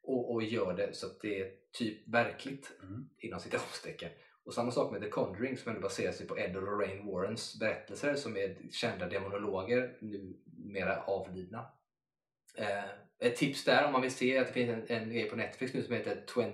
[0.03, 3.09] och, och gör det så att det är typ verkligt Mm.
[3.19, 4.09] inom citationstecken.
[4.47, 7.59] Och samma sak med The Conjuring som ändå baserar sig på Ed och Lorraine Warrens
[7.59, 9.97] berättelser som är kända demonologer,
[10.45, 11.65] numera avlidna.
[12.57, 12.83] Eh,
[13.19, 15.73] ett tips där om man vill se att det finns en, en grej på Netflix
[15.73, 16.51] nu som heter 28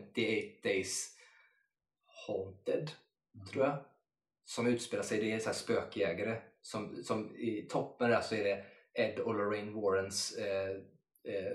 [0.63, 1.17] Days
[2.27, 2.91] Haunted,
[3.51, 3.77] tror jag.
[4.45, 6.41] Som utspelar sig, det är så här spökjägare.
[6.61, 10.69] Som, som i toppen där så är det Ed och Lorraine Warrens eh,
[11.33, 11.53] eh,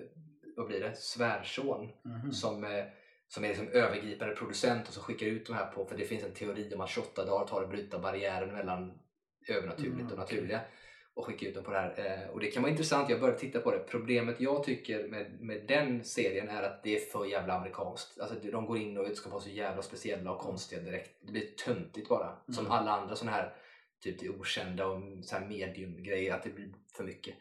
[0.57, 0.97] vad blir det?
[0.97, 2.33] svärson Mhm.
[2.33, 2.85] som, eh,
[3.29, 6.25] som är liksom övergripande producent och som skickar ut de här på, för det finns
[6.25, 8.99] en teori om att 28 dagar tar att bryta barriären mellan
[9.49, 10.61] övernaturligt Mm, och naturliga
[11.15, 12.23] och skicka ut dem på det här.
[12.25, 13.79] Eh, och det kan vara intressant, jag började titta på det.
[13.79, 18.21] Problemet jag tycker med, med den serien är att det är för jävla amerikanskt.
[18.21, 21.11] Alltså de går in och ska vara så jävla speciella och konstiga direkt.
[21.27, 22.37] Det blir töntigt bara.
[22.47, 22.73] Som Mm.
[22.73, 23.55] alla andra sådana här
[24.03, 27.35] typ det okända och så här medium-grejer, att det blir för mycket.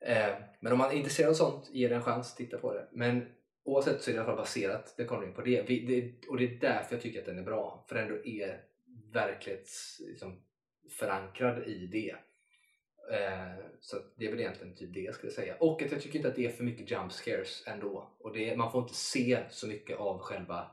[0.00, 2.88] Eh, men om man är intresserad av sånt, ge det en chans, titta på det.
[2.92, 3.28] Men
[3.64, 5.62] oavsett så är det i alla fall baserat, det kommer in på det.
[5.68, 6.28] Vi, det.
[6.28, 7.84] Och det är därför jag tycker att den är bra.
[7.88, 8.64] För den ändå är
[9.12, 10.42] verklighets, liksom,
[10.90, 12.16] förankrad i det.
[13.12, 15.56] Eh, så det är väl egentligen typ det jag skulle säga.
[15.56, 18.16] Och att jag tycker inte att det är för mycket jump scares ändå.
[18.20, 20.70] Och det, man får inte se så mycket av själva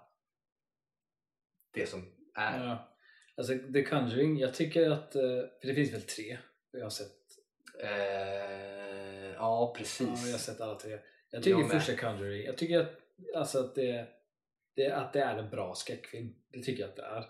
[1.73, 2.67] det som är.
[2.67, 2.87] Ja.
[3.35, 5.21] Alltså The Conjuring, jag tycker att, eh,
[5.61, 6.37] för det finns väl tre?
[6.71, 7.21] Jag har sett,
[7.83, 10.07] Eh, ja, precis.
[10.07, 10.99] ja, jag har sett alla tre.
[11.31, 12.91] Jag tycker Jag första Conjuring, jag tycker att,
[13.35, 14.07] alltså att, det,
[14.75, 16.35] det, att det är en bra skräckfilm.
[16.51, 17.21] Det tycker jag att det är.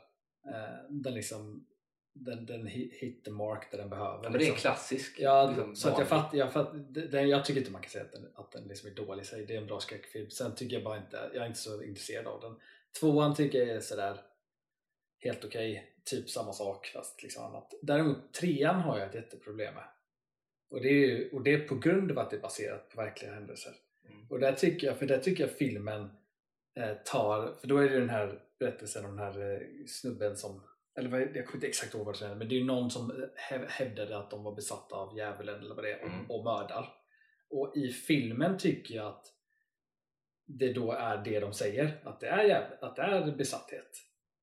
[0.47, 1.67] Eh, Den liksom,
[2.13, 4.23] den, den hit the mark där den behöver.
[4.23, 4.55] Ja, men det är liksom.
[4.55, 5.19] klassisk.
[5.19, 6.71] Ja, liksom, så jag, fatt, jag, fatt,
[7.11, 9.25] den, jag tycker inte man kan säga att den, att den liksom är dålig i
[9.25, 9.45] sig.
[9.45, 10.29] Det är en bra skräckfilm.
[10.29, 12.55] Sen tycker jag bara inte, jag är inte så intresserad av den.
[12.99, 14.21] Tvåan tycker jag är sådär
[15.19, 15.95] helt okej.
[16.03, 17.73] Typ samma sak fast liksom annat.
[17.81, 19.83] Däremot trean har jag ett jätteproblem med.
[20.69, 23.01] Och det är, ju, och det är på grund av att det är baserat på
[23.01, 23.73] verkliga händelser.
[24.13, 24.27] Mm.
[24.29, 26.09] Och där tycker jag, för där tycker jag filmen
[26.79, 30.63] eh, tar, för då är det den här berättelsen om den här eh, snubben som,
[30.97, 32.91] eller vad, jag kommer inte exakt ihåg vad det är, men det är ju någon
[32.91, 36.31] som häv, hävdade att de var besatta av djävulen eller vad det är Mm.
[36.31, 36.93] och mördar.
[37.49, 39.25] Och i filmen tycker jag att
[40.45, 43.91] det då är det de säger, att det är, jäv, att det är besatthet.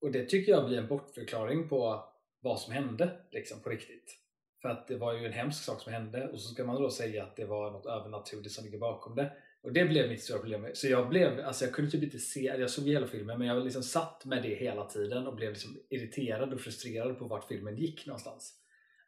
[0.01, 2.09] Och det tycker jag blir en bortförklaring på
[2.41, 4.19] vad som hände liksom på riktigt.
[4.63, 6.91] För att det var ju en hemsk sak som hände och så ska man då
[6.91, 9.33] säga att det var något övernaturligt som ligger bakom det.
[9.63, 10.67] Och det blev mitt stora problem.
[10.75, 13.65] Så jag blev, alltså jag kunde typ inte se, jag såg hela filmen men jag
[13.65, 17.77] liksom satt med det hela tiden och blev liksom irriterad och frustrerad på vart filmen
[17.77, 18.55] gick någonstans.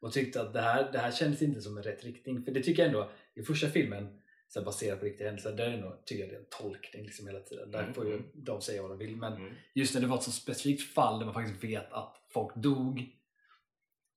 [0.00, 2.42] Och tyckte att det här, det här kändes inte som en rätt riktning.
[2.44, 5.70] För det tycker jag ändå, i första filmen så baserat på riktiga händelser, där är
[5.70, 7.70] det nog, tycker jag det är en tolkning liksom hela tiden.
[7.70, 8.26] Där Mm, får ju mm.
[8.34, 9.16] de säga vad de vill.
[9.16, 9.52] Men Mm.
[9.74, 13.16] just när det var ett så specifikt fall där man faktiskt vet att folk dog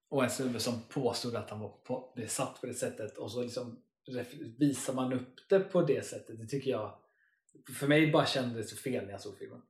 [0.10, 3.42] och en snubbe som påstod att han var på, besatt på det sättet och så
[3.44, 3.80] liksom
[4.60, 6.40] visar man upp det på det sättet.
[6.40, 6.98] Det tycker jag,
[7.80, 9.62] för mig bara kändes det fel när jag såg filmen.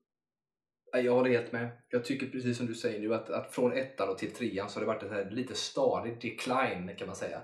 [0.91, 1.69] Ja, Jag håller helt med.
[1.89, 4.79] Jag tycker precis som du säger nu att, att från ettan och till trean så
[4.79, 7.41] har det varit en lite stadig decline kan man säga.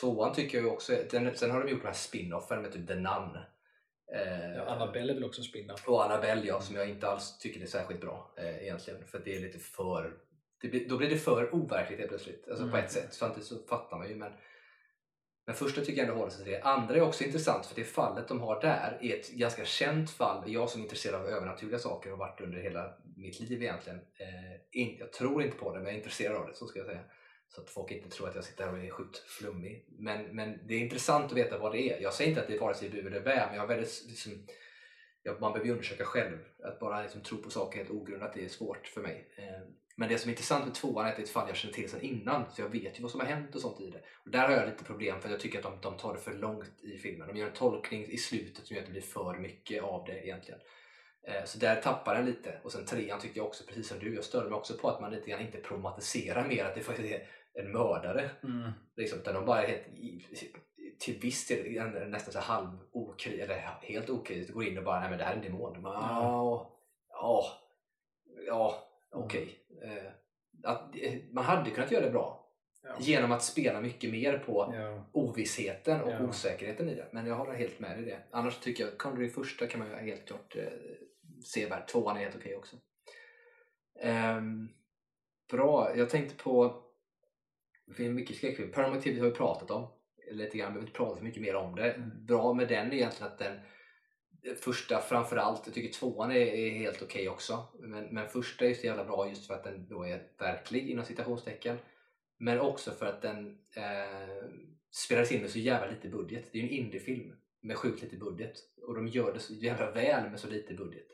[0.00, 2.94] Tvåan tycker jag också, den, sen har de gjort den här spin-offen med typ The
[2.94, 3.36] Nun.
[4.14, 5.88] Eh, Ja, Annabelle är väl också en spin-off?
[5.88, 9.06] Och Annabelle ja, som jag inte alls tycker är särskilt bra eh, egentligen.
[9.06, 10.16] För det är lite för...
[10.60, 12.48] Det blir, då blir det för overkligt helt plötsligt.
[12.48, 12.84] Alltså på Mm.
[12.84, 13.14] ett sätt.
[13.14, 14.14] Samtidigt så fattar man ju.
[14.14, 14.32] Men,
[15.46, 16.62] men första tycker jag ändå håller sig till det.
[16.62, 20.52] Andra är också intressant för det fallet de har där är ett ganska känt fall.
[20.52, 23.98] Jag som är intresserad av övernaturliga saker och har varit under hela mitt liv egentligen.
[23.98, 26.78] Eh, in, jag tror inte på det men jag är intresserad av det, så ska
[26.78, 27.00] jag säga.
[27.48, 29.86] Så att folk inte tror att jag sitter här och är sjukt flummig.
[29.98, 32.00] Men, men det är intressant att veta vad det är.
[32.00, 34.04] Jag säger inte att det är vare sig bu eller bä, men jag har väldigt
[34.08, 34.32] liksom,
[35.40, 36.38] man behöver ju undersöka själv.
[36.64, 39.34] Att bara liksom tro på saker helt ogrundat det är svårt för mig.
[39.36, 41.56] Eh, men det som är intressant med tvåan är att det är ett fall jag
[41.56, 42.50] känner till sedan innan.
[42.50, 44.00] Så jag vet ju vad som har hänt och sånt i det.
[44.24, 46.34] Och där har jag lite problem för jag tycker att de, de tar det för
[46.34, 47.28] långt i filmen.
[47.28, 50.24] De gör en tolkning i slutet som gör att det blir för mycket av det
[50.24, 50.60] egentligen.
[51.28, 52.60] Eh, Så där tappar den lite.
[52.64, 55.00] Och sen trean tycker jag också, precis som du, jag störde mig också på att
[55.00, 57.28] man lite grann inte problematiserar mer att det faktiskt är
[57.62, 58.30] en mördare.
[58.42, 58.70] Mm.
[58.96, 59.86] Liksom, utan de bara är helt,
[60.98, 65.08] till viss del nästan så halv okri, eller helt okritiskt går in och bara nej
[65.10, 65.80] men det här är en demon.
[65.82, 67.44] Ja, ja,
[68.46, 69.58] ja okej.
[69.82, 70.12] Eh,
[70.62, 72.42] att, eh, man hade kunnat göra det bra
[72.82, 72.96] Ja.
[73.00, 75.04] genom att spela mycket mer på Ja.
[75.12, 76.20] ovissheten och Ja.
[76.22, 77.08] osäkerheten i det.
[77.12, 78.18] Men jag håller helt med i det.
[78.30, 80.62] Annars tycker jag Conjuring första kan man ju helt klart eh,
[81.44, 81.88] se värd.
[81.88, 82.76] Tvåan är helt okej också.
[84.00, 84.68] Ehm,
[85.50, 86.82] bra, jag tänkte på
[87.86, 88.72] det finns mycket skräckfilm.
[88.72, 89.88] Paranormal har vi pratat om
[90.30, 91.92] lite grann, vi behöver inte prata så mycket mer om det.
[91.92, 92.26] Mm.
[92.26, 93.60] Bra med den är egentligen att den
[94.54, 97.66] första framförallt, jag tycker tvåan är, är helt okej också.
[97.78, 101.04] Men, men första är så jävla bra just för att den då är verklig inom
[101.04, 101.76] citationstecken.
[102.38, 104.48] Men också för att den eh,
[104.90, 106.48] spelades in med så jävla lite budget.
[106.52, 108.58] Det är ju en indiefilm med sjukt lite budget.
[108.82, 111.06] Och de gör det så jävla väl med så lite budget.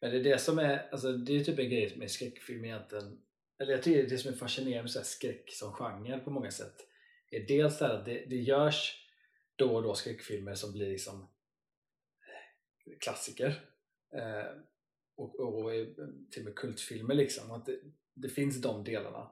[0.00, 3.20] Men det är det som är, alltså det är typ en grej med skräckfilm egentligen.
[3.58, 6.74] Eller jag tycker det som är fascinerande med så skräck som genre på många sätt.
[7.30, 9.08] Är dels det här att det, det görs
[9.56, 11.28] då och då skräckfilmer som blir liksom
[13.00, 13.64] klassiker.
[14.14, 14.56] Eh,
[15.16, 15.70] och, och
[16.30, 17.50] till och med kultfilmer liksom.
[17.50, 17.80] Att det,
[18.14, 19.30] det finns de delarna.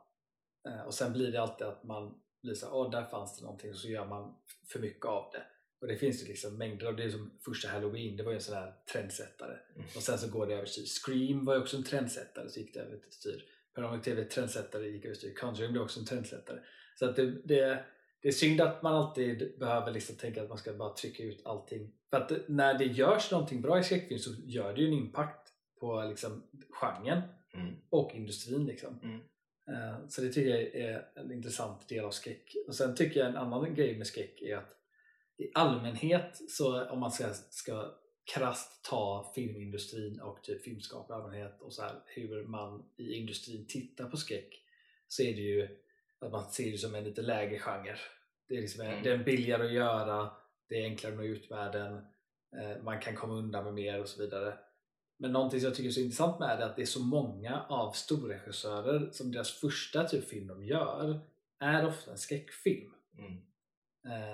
[0.68, 3.70] Eh, och sen blir det alltid att man blir så åh där fanns det någonting
[3.70, 4.34] och så gör man
[4.66, 5.42] för mycket av det.
[5.80, 7.04] Och det finns ju liksom mängder av det.
[7.04, 9.58] är som första Halloween, det var ju en sån här trendsättare.
[9.74, 9.86] Mm.
[9.96, 10.84] Och sen så går det överstyr.
[10.84, 13.44] Scream var ju också en trendsättare, så gick det överstyr.
[13.74, 15.34] Paranormal TV trendsättare gick överstyr.
[15.34, 16.60] Conjuring blev också en trendsättare.
[16.98, 17.84] Så att det, det,
[18.22, 21.46] det är synd att man alltid behöver liksom tänka att man ska bara trycka ut
[21.46, 21.92] allting.
[22.10, 25.48] För att när det görs någonting bra i skräckfilm så gör det ju en impact
[25.80, 27.22] på liksom genren
[27.54, 27.74] Mm.
[27.90, 28.66] och industrin.
[28.66, 29.00] Liksom.
[29.02, 29.20] Mm.
[29.68, 32.54] Eh, Så det tycker jag är en intressant del av skräck.
[32.66, 34.76] Och sen tycker jag en annan grej med skräck är att
[35.38, 37.94] i allmänhet, så om man ska, ska
[38.34, 43.66] krasst ta filmindustrin och typ filmskapare i allmänhet och så här, hur man i industrin
[43.68, 44.62] tittar på skräck
[45.08, 45.68] så är det ju
[46.26, 47.96] att man ser det som en lite lägre genre.
[48.48, 49.02] Det är, liksom, Mm.
[49.02, 50.30] den är billigare att göra,
[50.68, 51.94] det är enklare att nå ut med den,
[52.56, 54.58] eh, man kan komma undan med mer och så vidare.
[55.18, 57.00] Men någonting som jag tycker är så intressant med det är att det är så
[57.02, 61.20] många av storregissörer som deras första typ film de gör
[61.60, 63.32] är ofta en skräckfilm Mm.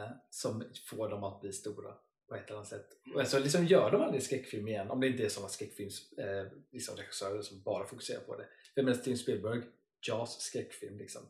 [0.03, 1.95] eh, som får dem att bli stora
[2.29, 2.87] på ett eller annat sätt.
[3.15, 6.47] Och så liksom gör de aldrig skräckfilm igen om det inte är sådana skräckfilms eh,
[6.73, 6.97] liksom
[7.43, 8.47] som bara fokuserar på det.
[8.75, 9.63] För medan Steven Spielberg,
[10.09, 11.23] Jaws skräckfilm liksom.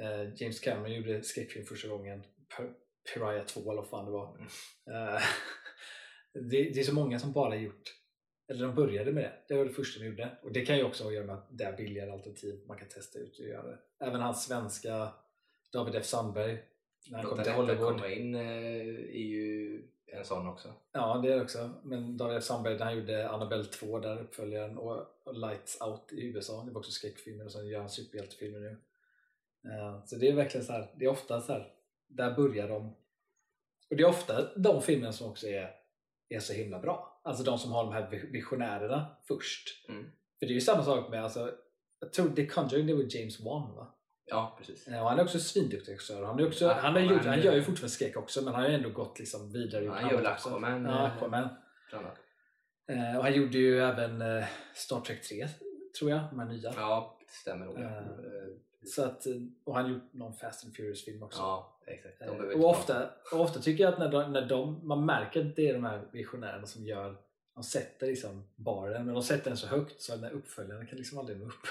[0.00, 2.22] Eh, James Cameron gjorde skräckfilm första gången,
[2.56, 2.74] Pir-
[3.14, 4.34] Piraya 2 eller vad fan det var.
[4.36, 4.46] Mm.
[5.14, 5.20] Eh,
[6.32, 7.92] det, det är så många som bara gjort
[8.48, 10.38] eller de började med det, det var det första de gjorde.
[10.42, 12.78] Och det kan ju också ha att göra med att det är billigare alternativ man
[12.78, 13.78] kan testa ut och göra det.
[14.00, 15.08] Även hans svenska
[15.72, 16.62] David F Sandberg,
[17.10, 17.92] när han kom till Hollywood.
[17.94, 20.72] komma in eh, är ju en sån också.
[20.92, 21.70] Ja, det är det också.
[21.84, 26.64] Men David F Sandberg, han gjorde Annabelle 2, där uppföljaren, och Lights Out i USA,
[26.64, 28.76] det var också skräckfilmer och sen gör han superhjältefilmer nu.
[29.72, 31.72] Eh, Så det är verkligen så här, det är ofta så här,
[32.08, 32.86] där börjar de.
[33.90, 35.70] Och det är ofta de filmerna som också är,
[36.28, 37.20] är så himla bra.
[37.24, 39.88] Alltså de som har de här visionärerna först.
[39.88, 40.04] Mm.
[40.38, 41.50] För det är ju samma sak med, alltså,
[42.00, 43.92] jag tror The Conjuring, det var James Wan va?
[44.24, 44.88] Ja, precis.
[44.88, 46.22] Eh, Och han är också svinduktig regissör.
[46.24, 48.62] Han, är också, Ja, han, har gjort, han gör ju fortfarande skräck också men han
[48.62, 49.84] har ju ändå gått liksom vidare.
[49.84, 50.26] gjort Han gör väl.
[50.26, 51.48] Aquaman, Ja, eh, Aquaman.
[52.88, 55.48] Eh, och han gjorde ju även eh, Star Trek 3
[55.98, 56.72] tror jag, de här nya.
[56.76, 57.78] Ja, det stämmer nog.
[57.78, 58.00] Eh,
[58.86, 59.32] Så att, eh,
[59.64, 61.38] och han har gjort någon Fast and Furious film också.
[61.40, 62.22] Ja, exakt.
[62.22, 65.56] Eh, och, ofta, och ofta tycker jag att när de, när de, man märker att
[65.56, 67.16] det är de här visionärerna som gör
[67.54, 70.86] de sätter liksom baren, men de sätter den så högt så att den här uppföljaren
[70.86, 71.66] kan liksom aldrig nå upp.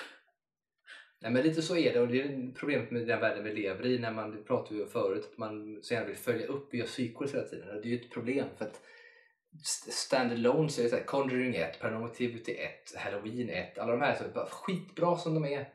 [1.19, 3.85] Nej men lite så är det och det är problemet med den världen vi lever
[3.85, 6.67] i när man, det pratade vi om förut, att man så gärna vill följa upp
[6.67, 7.69] och göra sequels hela tiden.
[7.69, 8.81] Och det är ju ett problem för att
[9.61, 13.91] st- standalone så är det så här, Conjuring 1, Paranormal Activity 1, Halloween 1, alla
[13.91, 15.69] de här så är bara skitbra som de är.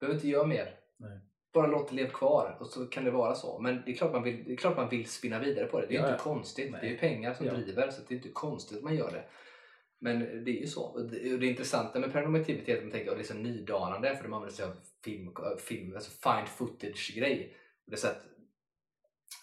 [0.00, 0.74] Behöver inte göra mer.
[0.98, 1.18] Nej.
[1.52, 3.58] Bara låt det leva kvar och så kan det vara så.
[3.58, 5.86] Men det är klart man vill, det är klart man vill spinna vidare på det.
[5.86, 6.22] Det är Ja, inte ja.
[6.32, 6.72] konstigt.
[6.72, 6.80] Nej.
[6.80, 7.52] Det är ju pengar som Ja.
[7.54, 9.24] driver så det är inte konstigt att man gör det.
[10.00, 10.82] Men det är ju så.
[10.82, 13.26] Och det, och det intressanta med Paranormal Activity är att man tänker att det är
[13.26, 14.72] så nydanande för de använder sig av
[15.04, 17.56] film, film alltså find footage grej.
[17.84, 18.24] Och det är så att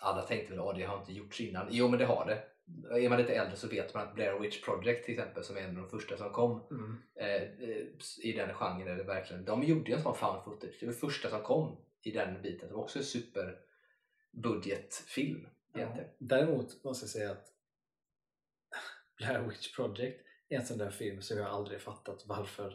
[0.01, 1.67] alla tänkte väl att det har inte gjorts innan.
[1.71, 2.43] Jo men det har det.
[2.91, 5.61] Är man lite äldre så vet man att Blair Witch Project till exempel som är
[5.61, 7.01] en av de första som kom Mm.
[7.15, 7.85] eh, eh,
[8.23, 9.45] i den genren det verkligen.
[9.45, 10.77] De gjorde ju en sån found footage.
[10.79, 12.67] Det var första som kom i den biten.
[12.69, 15.47] Det var också en superbudgetfilm.
[15.73, 15.95] Ja.
[16.17, 17.45] Däremot måste jag säga att
[19.17, 22.67] Blair Witch Project är en sån där film som jag aldrig fattat varför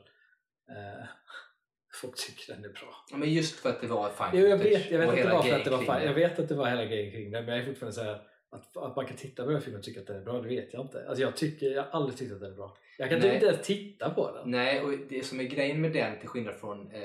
[0.70, 1.04] eh,
[2.00, 3.04] folk tycker den är bra.
[3.10, 5.16] Ja, men just för att det var found Jo, jag footage vet, jag vet att
[5.16, 7.30] det var för att det var fan, jag vet att det var hela grejen kring
[7.30, 9.78] det men jag är fortfarande såhär att, att man kan titta på den här filmen
[9.78, 11.08] och tycka att den är bra, det vet jag inte.
[11.08, 12.76] Alltså jag tycker, jag har aldrig tyckt att den är bra.
[12.98, 14.50] Jag kan typ inte ens titta på den.
[14.50, 17.00] Nej, och det som är grejen med den till skillnad från eh,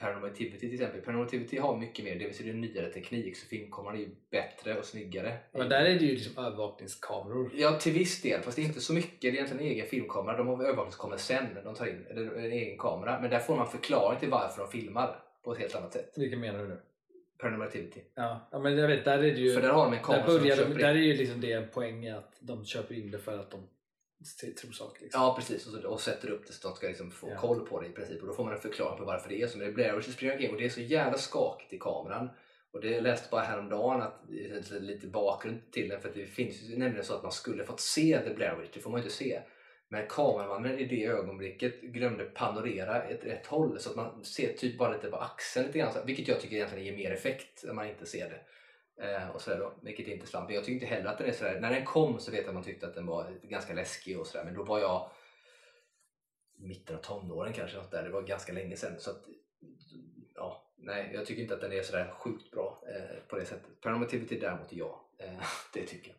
[0.00, 1.00] Paranormal Activity till exempel.
[1.00, 4.00] Paranormal Activity har mycket mer, det vill säga det är nyare teknik så filmkameran är
[4.00, 5.36] ju bättre och snyggare.
[5.52, 7.50] Men där är det ju liksom övervakningskameror.
[7.54, 8.40] Ja, till viss del.
[8.40, 9.20] Fast det är inte så mycket.
[9.20, 10.36] Det är egentligen en egen filmkamera.
[10.36, 11.46] De har övervakningskameror sen.
[11.64, 13.20] De tar in en egen kamera.
[13.20, 16.12] Men där får man förklaring till varför de filmar på ett helt annat sätt.
[16.16, 16.80] Vilka menar du nu?
[17.44, 18.00] Paranormal Activity.
[18.14, 19.54] Ja, ja men jag vet, där är det ju...
[19.54, 21.14] För där har de en där, kamera som de börjar de, köper där är ju
[21.16, 23.68] liksom det en poäng att de köper in det för att de
[24.60, 25.02] tror saker.
[25.02, 25.20] Liksom.
[25.22, 27.36] Ja precis, och, så, och sätter upp det så att de ska liksom få Ja.
[27.36, 28.20] koll på det i princip.
[28.20, 29.58] Och då får man en förklaring på varför det är så.
[29.58, 32.28] Men det är Blair Witch springer omkring och det är så jävla skakigt i kameran.
[32.72, 36.00] Och det läste bara häromdagen att det lite- bakgrund till den.
[36.00, 38.70] För att det finns ju nämligen så att man skulle fått se The Blair Witch,
[38.74, 39.40] det får man ju inte se.
[39.94, 44.78] Men kameramannen i det ögonblicket glömde panorera ett rätt håll så att man ser typ
[44.78, 45.92] bara lite på axeln lite grann.
[45.92, 48.40] så- Vilket jag tycker egentligen ger mer effekt när man inte ser det.
[49.06, 50.46] Eh, och sådär då, vilket är intressant.
[50.46, 51.60] Men jag tycker inte heller att den är sådär.
[51.60, 54.26] När den kom så vet jag att man tyckte att den var ganska läskig och
[54.26, 54.44] sådär.
[54.44, 55.10] Men då var jag
[56.58, 57.76] i mitten av tonåren kanske.
[57.76, 58.02] Något där.
[58.02, 58.98] Det var ganska länge sedan.
[58.98, 59.24] Så att,
[60.34, 63.80] ja, nej, jag tycker inte att den är sådär sjukt bra eh, på det sättet.
[63.80, 64.08] Paranormal
[64.40, 65.10] däremot ja.
[65.18, 65.42] Eh,
[65.74, 66.18] det tycker jag.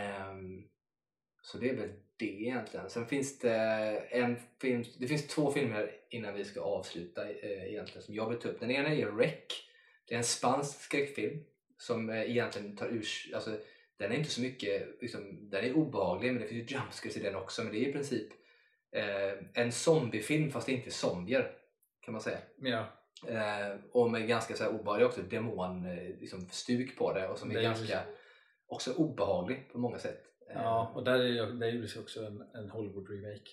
[0.00, 0.68] Ehm,
[1.42, 2.90] så det är väl det egentligen.
[2.90, 3.56] Sen finns det
[4.10, 8.38] en film, det finns två filmer innan vi ska avsluta eh, egentligen som jag vill
[8.38, 8.60] ta upp.
[8.60, 9.34] Den ena är Rec.
[10.08, 11.44] Det är en spansk skräckfilm
[11.78, 13.56] som eh, egentligen tar ur, alltså
[13.96, 17.22] den är inte så mycket, liksom, den är obehaglig men det finns ju jumpscares i
[17.22, 18.28] den också men det är i princip
[18.92, 21.52] eh, en zombiefilm fast inte zombier
[22.00, 22.38] kan man säga.
[22.56, 22.86] Ja.
[23.28, 27.38] Eh, och med ganska så här obehaglig också demon eh, liksom, stuk på det och
[27.38, 28.00] som är Det är ganska
[28.66, 30.24] också obehaglig på många sätt.
[30.54, 33.48] Ja, och där, är, där gjordes ju också en, en Hollywood-remake.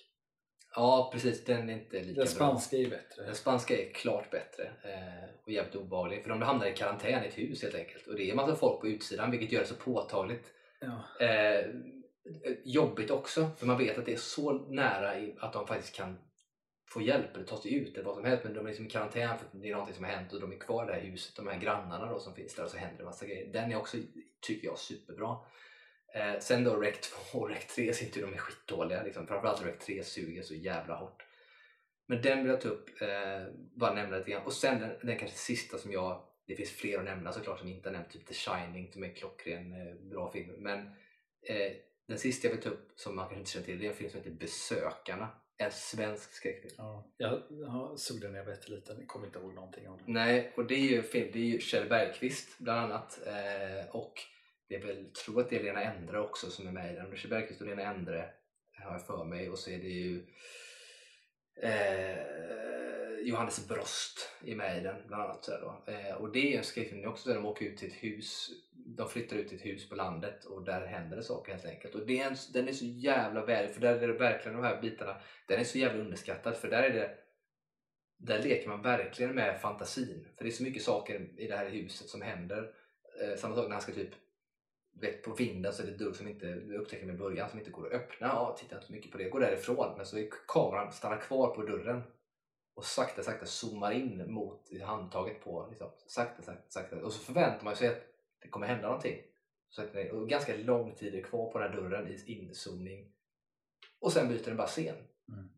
[0.74, 2.26] ja precis, den är inte lika Den bra.
[2.26, 3.22] spanska är ju bättre.
[3.24, 7.28] Den spanska är klart bättre eh, och jävligt obehaglig för de hamnar i karantän i
[7.28, 9.66] ett hus helt enkelt och det är en massa folk på utsidan vilket gör det
[9.66, 11.26] så påtagligt Ja.
[11.26, 11.66] eh,
[12.64, 16.18] jobbigt också för man vet att det är så nära att de faktiskt kan
[16.92, 18.90] få hjälp eller ta sig ut eller vad som helst men de är liksom i
[18.90, 20.92] karantän för att det är någonting som har hänt och de är kvar i det
[20.92, 23.52] här huset, de här grannarna då som finns där och så händer det massa grejer.
[23.52, 23.96] Den är också,
[24.46, 25.36] tycker jag, superbra.
[26.14, 29.26] Eh, sen då Rec 2 och Rec 3 sitter de är skitdåliga liksom.
[29.26, 31.22] framförallt Rec 3 suger så jävla hårt.
[32.06, 34.46] Men den vill jag ta upp, eh, bara nämna lite grann.
[34.46, 37.68] Och sen den, den kanske sista som jag, det finns fler att nämna såklart som
[37.68, 40.54] inte har nämnt, typ The Shining som är klockren eh, bra film.
[40.58, 40.78] Men
[41.42, 41.72] eh,
[42.08, 43.96] den sista jag vill ta upp som man kanske inte känner till, det är en
[43.96, 45.28] film som heter Besökarna.
[45.56, 46.74] En svensk skräckfilm.
[46.76, 49.96] Ja, jag ja, såg den när jag var jätteliten, jag kommer inte ihåg någonting om
[49.96, 50.12] den.
[50.12, 53.96] Nej, och det är ju en film, det är ju Kjell Bergqvist bland annat eh,
[53.96, 54.14] och
[54.72, 57.04] det är väl, tror att det är Lena Endre också som är med i den.
[57.04, 58.30] Anders Bergqvist och Lena Endre
[58.84, 60.26] har jag för mig och så är det ju
[61.62, 62.16] eh,
[63.28, 65.44] Johannes Brost är med i den bland annat.
[65.44, 65.92] Så här då.
[65.92, 68.48] Eh, och det är en skräckfilm också där de åker ut till ett hus,
[68.96, 71.94] de flyttar ut till ett hus på landet och där händer det saker helt enkelt.
[71.94, 74.64] Och det är en, den är så jävla väl, för där är det verkligen de
[74.64, 77.18] här bitarna, den är så jävla underskattad för där är det
[78.18, 80.28] där leker man verkligen med fantasin.
[80.36, 82.70] För det är så mycket saker i det här huset som händer.
[83.22, 84.14] Eh, samma sak när han ska typ
[85.00, 87.70] vet, på vinden så är det dörr som inte, du upptäcker med början, som inte
[87.70, 88.26] går att öppna.
[88.26, 89.28] Ja, tittar inte så mycket på det.
[89.28, 89.96] Går därifrån.
[89.96, 92.02] Men så är kameran stannar kvar på dörren
[92.74, 95.66] och sakta, sakta zoomar in mot handtaget på.
[95.70, 95.90] Liksom.
[96.06, 97.04] Sakta, sakta, sakta.
[97.04, 98.02] Och så förväntar man sig att
[98.42, 99.20] det kommer hända någonting.
[99.68, 103.12] Så att det och ganska lång tid är kvar på den här dörren i inzoomning.
[104.00, 104.96] Och sen byter den bara scen.
[105.28, 105.48] Mm.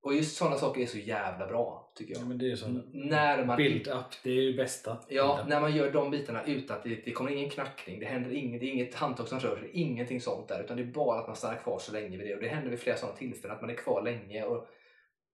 [0.00, 2.22] Och just sådana saker är så jävla bra, tycker jag.
[2.22, 4.98] Ja, men det är sån N- när man build-up, det är ju bästa.
[5.08, 8.30] Ja, när man gör de bitarna utan att det, det kommer ingen knackning, det händer
[8.32, 10.62] inget, det är inget handtag som rör sig, ingenting sånt där.
[10.64, 12.34] Utan det är bara att man stannar kvar så länge vid det.
[12.34, 14.66] Och det händer vid flera sådana tillfällen att man är kvar länge och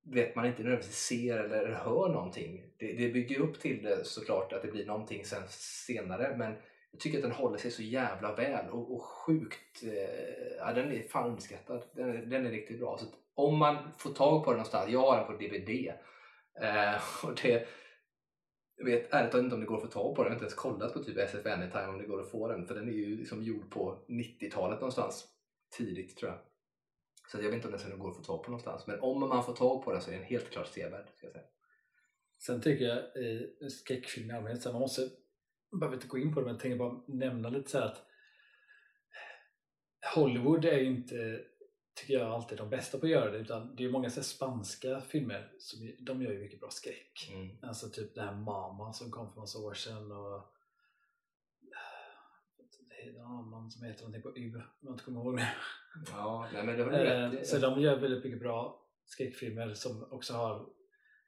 [0.07, 2.63] vet man inte nödvändigtvis ser eller hör någonting.
[2.79, 6.35] Det, det bygger upp till det såklart att det blir någonting sen senare.
[6.37, 6.53] Men
[6.91, 10.93] jag tycker att den håller sig så jävla väl och, och sjukt, eh, ja, den
[10.93, 11.83] är fan underskattad.
[11.93, 12.99] Den, är- den är riktigt bra.
[12.99, 15.93] Så om man får tag på den någonstans, jag har den på DVD.
[16.61, 17.67] Eh, och det,
[18.77, 20.25] jag vet ärligt inte om det går att få tag på den.
[20.25, 22.67] Jag har inte ens kollat på typ SF Anytime om det går att få den.
[22.67, 25.29] För den är ju liksom gjord på 90-talet någonstans.
[25.77, 26.41] Tidigt tror jag.
[27.29, 28.87] Så jag vet inte om den går att få tag på någonstans.
[28.87, 31.09] Men om man får tag på den så är den helt klart sevärd.
[31.17, 31.45] Ska jag säga.
[32.47, 35.01] Sen tycker jag eh, i skräckfilm i allmänhet, så man måste,
[35.73, 37.87] man behöver inte gå in på det, men jag tänker bara nämna lite så här
[37.87, 38.07] att
[40.15, 41.41] Hollywood är ju inte,
[41.95, 45.01] tycker jag, alltid de bästa på att göra det, utan det är många så spanska
[45.01, 47.31] filmer, som, de gör ju mycket bra skräck.
[47.33, 47.57] Mm.
[47.63, 50.55] Alltså typ den här Mama som kom för massa år sedan och
[53.09, 55.49] en annan som heter någonting på Y, om jag inte kommer ihåg det.
[56.11, 57.43] Ja, nej, men det du Eh.
[57.43, 60.67] Så de gör väldigt mycket bra skräckfilmer som också har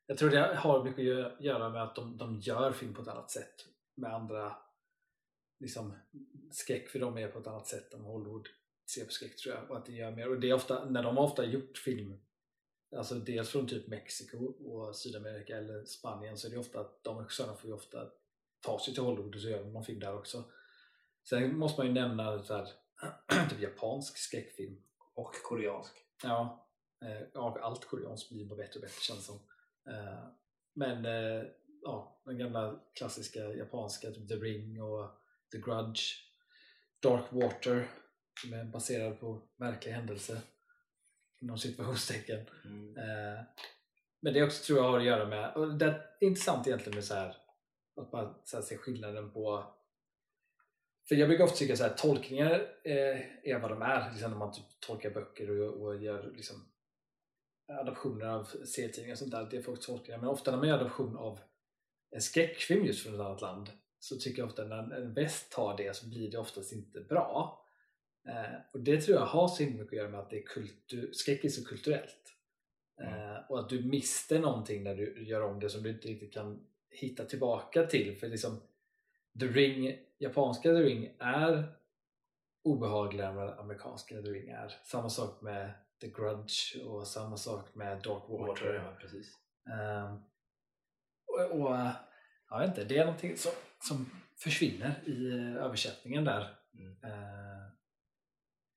[0.06, 3.02] Jag tror det har mycket att gö- göra med att de, de gör film på
[3.02, 3.54] ett annat sätt
[3.94, 4.56] med andra
[5.58, 5.96] liksom
[6.50, 8.48] skräck för dem är på ett annat sätt än Hollywood
[8.90, 11.02] ser på skräck tror jag och att det gör mer och det är ofta när
[11.02, 12.20] de har ofta gjort film
[12.96, 17.18] alltså dels från typ Mexiko och Sydamerika eller Spanien så är det ofta att de
[17.18, 18.10] regissörerna får ju ofta
[18.60, 20.44] ta sig till Hollywood och så gör de någon film där också
[21.28, 22.68] sen måste man ju nämna så här,
[23.50, 24.82] typ japansk skräckfilm
[25.14, 25.92] Och koreansk.
[26.22, 26.68] Ja,
[27.02, 29.36] eh, ja allt koreanskt blir bara bättre och bättre känns som.
[29.88, 30.28] Eh,
[30.74, 31.44] Men eh,
[31.82, 35.10] ja, den gamla klassiska japanska, typ The Ring och
[35.52, 36.02] The Grudge,
[37.02, 37.88] Dark Water
[38.40, 40.38] som är baserad på verkliga händelser
[41.40, 42.46] inom situationstecken.
[42.64, 42.96] Mm.
[42.96, 43.44] Eh,
[44.20, 47.04] Men det också tror jag har att göra med, och det är intressant egentligen med
[47.04, 47.36] så här
[47.96, 49.76] att bara så här, se skillnaden på
[51.08, 52.50] för jag brukar ofta tycka att så här, tolkningar
[52.84, 56.56] eh, är vad de är, liksom när man typ tolkar böcker och, och gör liksom,
[57.68, 59.48] adaptioner av serietidningar och sånt där.
[59.50, 60.18] Det är folks tolkningar.
[60.18, 61.40] Men ofta när man gör adaption av
[62.10, 65.76] en skräckfilm just från ett annat land så tycker jag ofta när en väst tar
[65.76, 67.65] det så blir det oftast inte bra.
[68.28, 70.46] Eh, och det tror jag har så himla mycket att göra med att det är
[70.46, 72.36] kultur, skräck är så kulturellt.
[73.02, 76.32] Eh, och att du mister någonting när du gör om det som du inte riktigt
[76.32, 78.16] kan hitta tillbaka till.
[78.16, 78.60] För liksom,
[79.40, 81.72] The Ring, japanska The Ring är
[82.64, 84.74] obehagligare än vad amerikanska The Ring är.
[84.84, 88.74] Samma sak med The Grudge och samma sak med Dark Water.
[88.74, 89.32] Ja, precis.
[89.70, 90.16] Ehm,
[91.26, 91.76] och, och
[92.50, 96.56] jag vet inte, det är någonting som, som försvinner i eh, översättningen där.
[96.74, 96.92] Mm.
[97.04, 97.75] Uh,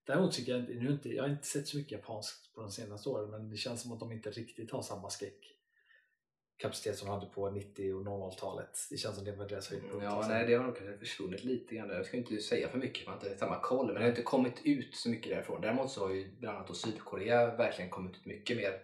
[0.09, 3.09] däremot tycker jag nu inte, jag har inte sett så mycket japanskt på de senaste
[3.09, 7.25] åren men det känns som att de inte riktigt har samma skräckkapacitet som de hade
[7.25, 8.69] på 90 och 00-talet.
[8.89, 9.93] Det känns som det var deras höjdpunkt.
[9.95, 10.33] Mm, Ja, liksom.
[10.33, 11.95] nej, det har nog kanske försvunnit lite grann där.
[11.95, 14.09] Jag ska inte säga för mycket för jag inte har samma koll, men det har
[14.09, 15.61] inte kommit ut så mycket därifrån.
[15.61, 18.81] Däremot så har ju bland annat Sydkorea verkligen kommit ut mycket mer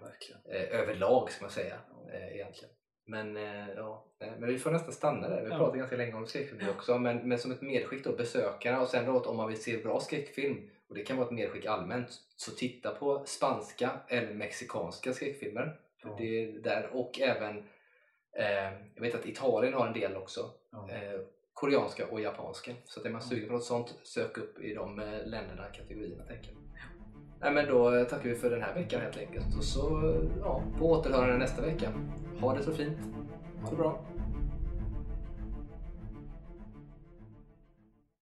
[0.00, 2.12] Ja, eh, överlag ska man säga Ja.
[2.12, 2.74] eh, egentligen.
[3.06, 5.42] Men, eh, ja, eh, men vi får nästan stanna där.
[5.44, 5.56] Vi Ja.
[5.58, 6.98] pratat ganska länge om skräckfilm också.
[6.98, 10.00] Men, men som ett medskick då, besökarna och sen då om man vill se bra
[10.00, 15.76] skräckfilm och det kan vara ett medskick allmänt så titta på spanska eller mexikanska skräckfilmer.
[16.04, 16.14] Ja.
[16.18, 17.56] det är där och även
[18.38, 20.50] eh, jag vet att Italien har en del också.
[20.72, 20.88] Ja.
[20.90, 21.20] Eh,
[21.52, 22.72] koreanska och japanska.
[22.84, 26.24] Så att är man sugen på något sånt, sök upp i de eh, länderna, kategorierna
[26.24, 26.60] tänker jag.
[27.40, 29.56] Nej, men då tackar vi för den här veckan helt enkelt.
[29.58, 31.92] Och så ja, på återhörande nästa vecka.
[32.40, 32.98] Ha det så fint.
[33.62, 33.98] Ha det bra.